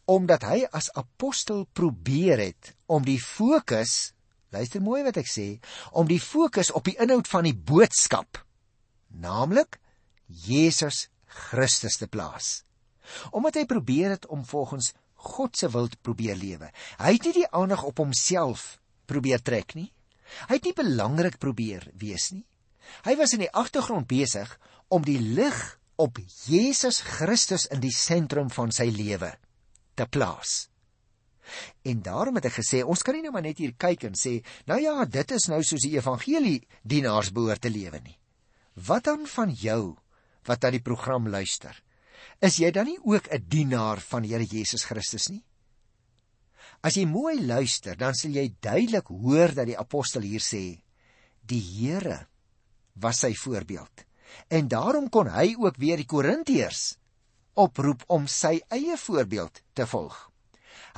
omdat 0.09 0.43
hy 0.49 0.63
as 0.75 0.89
apostel 0.97 1.65
probeer 1.77 2.41
het 2.41 2.73
om 2.89 3.05
die 3.05 3.19
fokus 3.21 4.13
luister 4.55 4.81
mooi 4.81 5.03
wat 5.07 5.19
ek 5.21 5.29
sê 5.29 5.47
om 5.91 6.09
die 6.09 6.21
fokus 6.23 6.71
op 6.71 6.87
die 6.89 6.97
inhoud 7.01 7.29
van 7.29 7.47
die 7.47 7.55
boodskap 7.55 8.41
naamlik 9.09 9.79
Jesus 10.27 11.07
Christus 11.49 11.97
te 12.01 12.07
plaas 12.07 12.63
omdat 13.33 13.61
hy 13.61 13.65
probeer 13.69 14.17
het 14.17 14.27
om 14.29 14.45
volgens 14.45 14.93
God 15.29 15.57
se 15.57 15.67
wil 15.69 15.89
te 15.91 15.97
probeer 16.01 16.37
lewe 16.39 16.69
hy 16.99 17.15
het 17.15 17.25
nie 17.29 17.41
die 17.41 17.49
aandag 17.53 17.83
op 17.87 18.03
homself 18.03 18.79
probeer 19.09 19.41
trek 19.41 19.73
nie. 19.77 19.89
Hy 20.49 20.59
het 20.59 20.69
nie 20.69 20.77
belangrik 20.77 21.39
probeer 21.41 21.87
wees 21.97 22.29
nie. 22.35 22.45
Hy 23.05 23.15
was 23.19 23.33
in 23.35 23.43
die 23.45 23.53
agtergrond 23.57 24.09
besig 24.09 24.51
om 24.93 25.05
die 25.05 25.19
lig 25.19 25.57
op 25.99 26.19
Jesus 26.47 27.01
Christus 27.05 27.67
in 27.73 27.81
die 27.83 27.93
sentrum 27.93 28.49
van 28.53 28.73
sy 28.75 28.87
lewe 28.93 29.33
te 29.99 30.07
plaas. 30.07 30.68
En 31.83 32.01
daarom 32.05 32.39
het 32.39 32.49
ek 32.49 32.59
gesê 32.59 32.83
ons 32.83 33.03
kan 33.03 33.15
nie 33.15 33.23
nou 33.25 33.33
maar 33.35 33.45
net 33.45 33.59
hier 33.61 33.75
kyk 33.77 34.07
en 34.09 34.17
sê, 34.17 34.39
nou 34.69 34.79
ja, 34.81 35.05
dit 35.05 35.31
is 35.31 35.49
nou 35.51 35.61
soos 35.63 35.85
die 35.85 35.95
evangelie 35.97 36.61
dienaars 36.83 37.31
behoort 37.35 37.61
te 37.61 37.71
lewe 37.73 38.01
nie. 38.03 38.17
Wat 38.75 39.03
dan 39.09 39.27
van 39.27 39.53
jou 39.53 39.97
wat 40.47 40.63
aan 40.63 40.77
die 40.77 40.83
program 40.83 41.27
luister? 41.27 41.75
Is 42.41 42.59
jy 42.59 42.71
dan 42.71 42.87
nie 42.87 42.99
ook 43.03 43.27
'n 43.31 43.45
dienaar 43.47 43.99
van 43.99 44.23
Here 44.23 44.45
Jesus 44.45 44.85
Christus 44.85 45.29
nie? 45.29 45.43
As 46.81 46.95
jy 46.95 47.05
mooi 47.05 47.41
luister, 47.45 47.95
dan 47.95 48.13
sal 48.15 48.31
jy 48.31 48.55
duidelik 48.61 49.07
hoor 49.07 49.53
dat 49.53 49.67
die 49.67 49.77
apostel 49.77 50.21
hier 50.21 50.39
sê: 50.39 50.81
"Die 51.43 51.61
Here 51.61 52.27
was 52.93 53.19
sy 53.19 53.33
voorbeeld." 53.33 54.05
En 54.47 54.67
daarom 54.67 55.09
kon 55.09 55.27
hy 55.27 55.55
ook 55.57 55.75
weer 55.77 55.97
die 55.97 56.05
Korintiërs 56.05 56.97
oproep 57.53 58.03
om 58.07 58.27
sy 58.27 58.61
eie 58.69 58.97
voorbeeld 58.97 59.61
te 59.73 59.85
volg. 59.87 60.28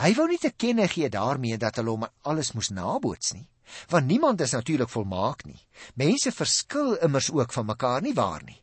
Hy 0.02 0.16
wou 0.18 0.26
nie 0.30 0.40
te 0.42 0.50
kenne 0.50 0.88
gee 0.90 1.10
daarmee 1.14 1.60
dat 1.62 1.78
hulle 1.78 1.94
hom 1.94 2.08
alles 2.26 2.56
moes 2.58 2.72
naboots 2.74 3.36
nie, 3.36 3.46
want 3.92 4.10
niemand 4.10 4.42
is 4.42 4.56
natuurlik 4.56 4.90
volmaak 4.90 5.46
nie. 5.46 5.60
Mense 5.94 6.34
verskil 6.34 6.96
immers 7.06 7.30
ook 7.30 7.54
van 7.54 7.70
mekaar 7.70 8.02
nie 8.02 8.16
waar 8.18 8.42
nie. 8.44 8.58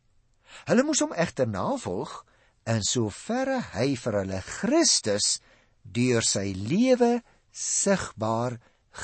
Hulle 0.67 0.83
moes 0.83 1.03
hom 1.05 1.15
egter 1.15 1.47
navolg 1.47 2.25
in 2.69 2.83
soverre 2.83 3.61
hy 3.77 3.93
vir 3.97 4.19
hulle 4.23 4.41
Christus 4.49 5.39
deur 5.83 6.27
sy 6.27 6.51
lewe 6.59 7.21
sigbaar 7.55 8.59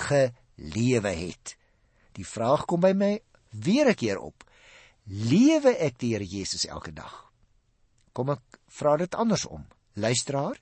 gelewe 0.07 1.14
het. 1.14 1.55
Die 2.18 2.27
vraag 2.27 2.66
kom 2.66 2.83
by 2.83 2.92
my 2.94 3.12
weer 3.51 3.88
'n 3.88 3.94
keer 3.94 4.18
op. 4.18 4.44
Lewe 5.07 5.77
ek 5.79 5.99
die 5.99 6.12
Here 6.14 6.25
Jesus 6.25 6.66
elke 6.66 6.92
dag? 6.92 7.31
Kom 8.12 8.31
ek 8.31 8.40
vra 8.68 8.97
dit 8.97 9.14
andersom. 9.14 9.66
Luisteraar, 9.94 10.57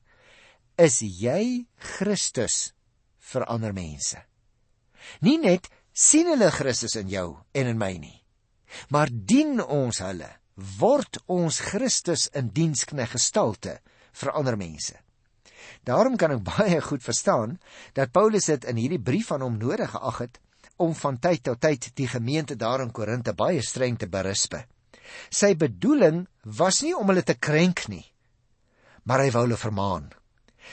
is 0.79 1.01
jy 1.03 1.67
Christus 1.97 2.73
vir 3.33 3.47
ander 3.51 3.73
mense? 3.77 4.19
Nie 5.21 5.39
net 5.39 5.69
sien 5.93 6.31
hulle 6.31 6.51
Christus 6.55 6.97
in 6.97 7.11
jou 7.13 7.29
en 7.55 7.69
in 7.69 7.79
my 7.79 7.93
nie, 7.99 8.19
maar 8.89 9.11
dien 9.11 9.61
ons 9.61 10.01
hulle, 10.01 10.31
word 10.79 11.19
ons 11.33 11.61
Christus 11.73 12.29
in 12.37 12.53
dienskneg 12.55 13.13
gestalte 13.17 13.79
vir 14.13 14.33
ander 14.37 14.57
mense. 14.57 14.97
Daarom 15.85 16.17
kan 16.17 16.37
ek 16.37 16.45
baie 16.53 16.81
goed 16.85 17.05
verstaan 17.05 17.59
dat 17.97 18.13
Paulus 18.15 18.49
dit 18.51 18.65
in 18.71 18.81
hierdie 18.81 19.03
brief 19.03 19.33
aan 19.33 19.45
hom 19.47 19.59
nodig 19.61 19.93
geag 19.95 20.25
het 20.27 20.41
om 20.83 20.95
van 20.99 21.19
tyd 21.23 21.45
tot 21.47 21.61
tyd 21.63 21.91
die 21.99 22.09
gemeente 22.11 22.57
daar 22.59 22.83
in 22.83 22.91
Korinte 22.95 23.35
baie 23.39 23.63
streng 23.63 23.99
te 23.99 24.09
berispe. 24.11 24.65
Sy 25.31 25.55
bedoeling 25.59 26.25
was 26.59 26.81
nie 26.83 26.95
om 26.97 27.11
hulle 27.13 27.23
te 27.27 27.37
krenk 27.37 27.87
nie, 27.93 28.05
maar 29.05 29.23
hy 29.23 29.31
wou 29.35 29.45
hulle 29.47 29.61
vermaan. 29.61 30.09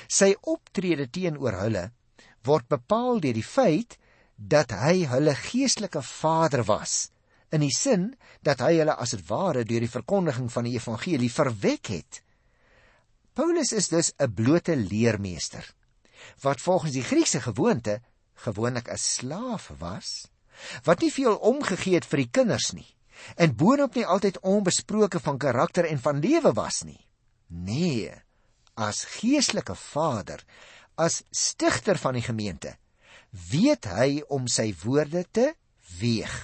Sy 0.07 0.35
optrede 0.41 1.09
teenoor 1.09 1.57
hulle 1.63 1.89
word 2.47 2.67
bepaal 2.71 3.19
deur 3.19 3.35
die 3.35 3.45
feit 3.45 3.97
dat 4.39 4.71
hy 4.71 5.03
hulle 5.11 5.35
geestelike 5.35 6.01
vader 6.05 6.63
was 6.63 7.09
in 7.51 7.63
die 7.65 7.73
sin 7.73 8.13
dat 8.45 8.61
hy 8.63 8.77
hulle 8.77 8.95
as 9.01 9.15
dit 9.15 9.23
ware 9.27 9.65
deur 9.67 9.83
die 9.83 9.91
verkondiging 9.91 10.49
van 10.53 10.67
die 10.67 10.75
evangelie 10.77 11.31
verwek 11.33 11.91
het. 11.91 12.21
Paulus 13.33 13.73
is 13.73 13.89
dus 13.89 14.13
'n 14.19 14.33
blote 14.33 14.75
leermeester 14.75 15.65
wat 16.41 16.61
volgens 16.61 16.93
die 16.93 17.03
Griekse 17.03 17.41
gewoonte 17.41 18.01
gewoonlik 18.45 18.87
'n 18.87 18.97
slaaf 18.97 19.71
was 19.79 20.27
wat 20.83 21.01
nie 21.01 21.11
veel 21.11 21.35
omgegee 21.35 21.95
het 21.95 22.05
vir 22.05 22.17
die 22.17 22.31
kinders 22.31 22.71
nie 22.73 22.95
en 23.35 23.55
boonop 23.55 23.95
nie 23.95 24.05
altyd 24.05 24.39
onbesproke 24.39 25.19
van 25.19 25.37
karakter 25.37 25.85
en 25.85 25.99
van 25.99 26.19
lewe 26.19 26.53
was 26.53 26.83
nie. 26.83 27.07
Nee 27.47 28.28
as 28.87 29.03
geestelike 29.17 29.75
vader 29.75 30.43
as 30.99 31.21
stigter 31.35 31.99
van 32.01 32.17
die 32.19 32.25
gemeente 32.25 32.75
weet 33.51 33.85
hy 33.91 34.09
om 34.35 34.47
sy 34.49 34.71
woorde 34.83 35.25
te 35.35 35.51
weeg 35.99 36.35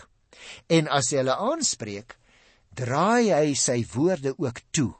en 0.78 0.91
as 1.00 1.10
hy 1.12 1.24
hulle 1.24 1.39
aanspreek 1.50 2.17
draai 2.76 3.32
hy 3.32 3.58
sy 3.58 3.82
woorde 3.95 4.36
ook 4.38 4.62
toe 4.76 4.91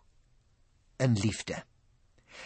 in 1.04 1.18
liefde 1.22 1.62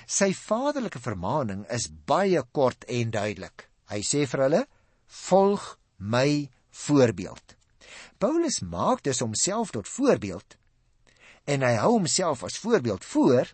Sy 0.10 0.32
vaderlike 0.34 1.00
vermaaning 1.02 1.66
is 1.76 1.88
baie 2.10 2.42
kort 2.54 2.86
en 2.90 3.12
duidelik. 3.14 3.68
Hy 3.92 4.02
sê 4.06 4.26
vir 4.30 4.44
hulle: 4.46 4.62
"Volg 5.06 5.78
my 5.98 6.50
voorbeeld." 6.86 7.56
Paulus 8.20 8.60
maak 8.62 9.04
dus 9.04 9.20
homself 9.20 9.72
tot 9.72 9.88
voorbeeld 9.88 10.58
en 11.50 11.64
hy 11.66 11.76
hou 11.82 11.92
homself 11.96 12.44
as 12.44 12.60
voorbeeld 12.62 13.06
voor 13.06 13.48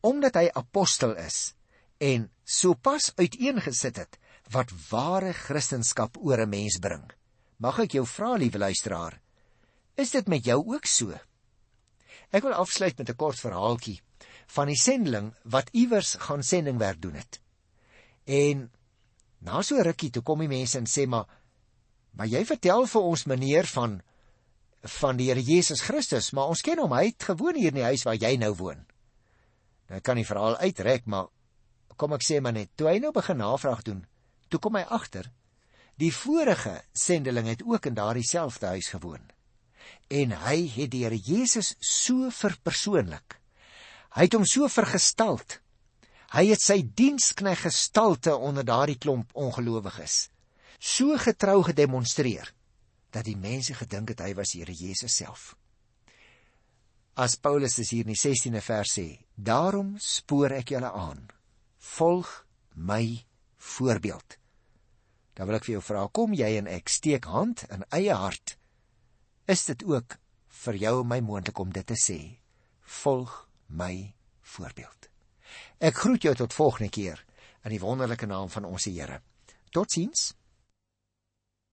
omdat 0.00 0.34
hy 0.34 0.48
apostel 0.52 1.16
is 1.16 1.54
en 1.98 2.30
sopas 2.44 3.12
uiteengesit 3.16 3.96
het 3.96 4.18
wat 4.52 4.72
ware 4.90 5.32
kristendom 5.32 6.10
oor 6.20 6.40
'n 6.40 6.48
mens 6.48 6.78
bring. 6.78 7.10
Mag 7.56 7.78
ek 7.78 7.92
jou 7.92 8.06
vra, 8.06 8.34
liewe 8.36 8.58
luisteraar, 8.58 9.20
is 9.96 10.10
dit 10.10 10.28
met 10.28 10.44
jou 10.44 10.58
ook 10.66 10.86
so? 10.86 11.14
Ek 12.30 12.42
wil 12.42 12.52
afsluit 12.52 12.98
met 12.98 13.08
'n 13.08 13.16
kort 13.16 13.40
verhaaltjie 13.40 14.00
van 14.46 14.66
die 14.66 14.76
sendeling 14.76 15.34
wat 15.44 15.70
iewers 15.72 16.16
gaan 16.18 16.42
sendingwerk 16.42 17.00
doen 17.00 17.14
het. 17.14 17.40
En 18.24 18.70
na 19.38 19.62
so 19.62 19.80
rukkie 19.80 20.10
toe 20.10 20.22
kom 20.22 20.38
die 20.38 20.48
mense 20.48 20.78
en 20.78 20.86
sê 20.86 21.06
maar 21.06 21.26
maar 22.12 22.26
jy 22.26 22.44
vertel 22.44 22.86
vir 22.86 23.02
ons 23.02 23.24
meneer 23.24 23.66
van 23.66 24.02
van 24.84 25.16
die 25.16 25.30
Here 25.30 25.40
Jesus 25.40 25.80
Christus, 25.80 26.32
maar 26.32 26.50
ons 26.52 26.60
ken 26.60 26.78
hom, 26.78 26.92
hy 26.92 27.06
het 27.06 27.24
gewoon 27.24 27.56
hier 27.56 27.72
in 27.72 27.80
die 27.80 27.88
huis 27.88 28.02
waar 28.04 28.18
jy 28.20 28.36
nou 28.36 28.52
woon. 28.54 28.84
Nou 29.92 30.00
kan 30.00 30.16
die 30.16 30.26
verhaal 30.26 30.56
uitrek, 30.64 31.06
maar 31.06 31.30
kom 31.96 32.14
ek 32.16 32.24
sê 32.26 32.40
maar 32.40 32.56
net, 32.56 32.72
toe 32.76 32.88
hy 32.88 32.98
nou 33.02 33.12
begin 33.14 33.38
navraag 33.38 33.84
doen, 33.86 34.04
toe 34.48 34.60
kom 34.60 34.76
hy 34.80 34.84
agter 34.88 35.30
die 36.00 36.10
vorige 36.10 36.80
sendeling 36.90 37.46
het 37.46 37.60
ook 37.62 37.86
in 37.86 37.94
daardie 37.94 38.26
selfde 38.26 38.66
huis 38.66 38.88
gewoon. 38.90 39.22
En 40.10 40.32
hy 40.42 40.56
het 40.74 40.90
die 40.90 41.04
Here 41.04 41.14
Jesus 41.14 41.76
so 41.78 42.32
verpersoonlik 42.34 43.36
Hy 44.14 44.28
het 44.28 44.34
hom 44.36 44.44
so 44.46 44.68
vergestald. 44.70 45.56
Hy 46.34 46.44
het 46.52 46.62
sy 46.62 46.78
dienskneg 46.86 47.64
gestalte 47.66 48.36
onder 48.36 48.66
daardie 48.66 48.98
klomp 48.98 49.32
ongelowiges. 49.34 50.28
So 50.78 51.18
getrou 51.18 51.62
gedemonstreer 51.66 52.52
dat 53.14 53.26
die 53.26 53.38
mense 53.38 53.74
gedink 53.74 54.12
het 54.14 54.22
hy 54.22 54.32
was 54.38 54.54
Here 54.54 54.74
Jesus 54.74 55.18
self. 55.18 55.54
As 57.16 57.36
Paulus 57.38 57.78
is 57.78 57.92
hier 57.94 58.02
in 58.02 58.10
die 58.10 58.18
16de 58.18 58.58
vers 58.58 58.96
sê, 58.96 59.06
daarom 59.38 59.92
spoor 60.02 60.50
ek 60.56 60.72
julle 60.74 60.88
aan, 60.90 61.20
volg 61.94 62.30
my 62.74 63.04
voorbeeld. 63.54 64.34
Dan 65.38 65.46
wil 65.46 65.60
ek 65.60 65.68
vir 65.68 65.76
jou 65.76 65.82
vra, 65.86 66.02
kom 66.10 66.34
jy 66.34 66.48
en 66.58 66.70
ek 66.70 66.90
steek 66.90 67.28
hand 67.30 67.62
in 67.70 67.86
eie 67.94 68.16
hart? 68.18 68.56
Is 69.46 69.62
dit 69.70 69.86
ook 69.86 70.18
vir 70.64 70.80
jou 70.82 70.94
en 71.04 71.10
my 71.12 71.20
moontlik 71.22 71.62
om 71.62 71.70
dit 71.70 71.86
te 71.86 71.94
sê? 71.94 72.18
Volg 73.02 73.44
my 73.70 74.10
voorbeeld. 74.56 75.10
Ek 75.78 76.02
groet 76.02 76.26
jou 76.26 76.34
tot 76.34 76.56
volgende 76.56 76.90
keer 76.90 77.22
in 77.62 77.76
die 77.76 77.82
wonderlike 77.82 78.26
naam 78.26 78.50
van 78.50 78.66
ons 78.66 78.90
Here. 78.90 79.20
Totsiens. 79.70 80.32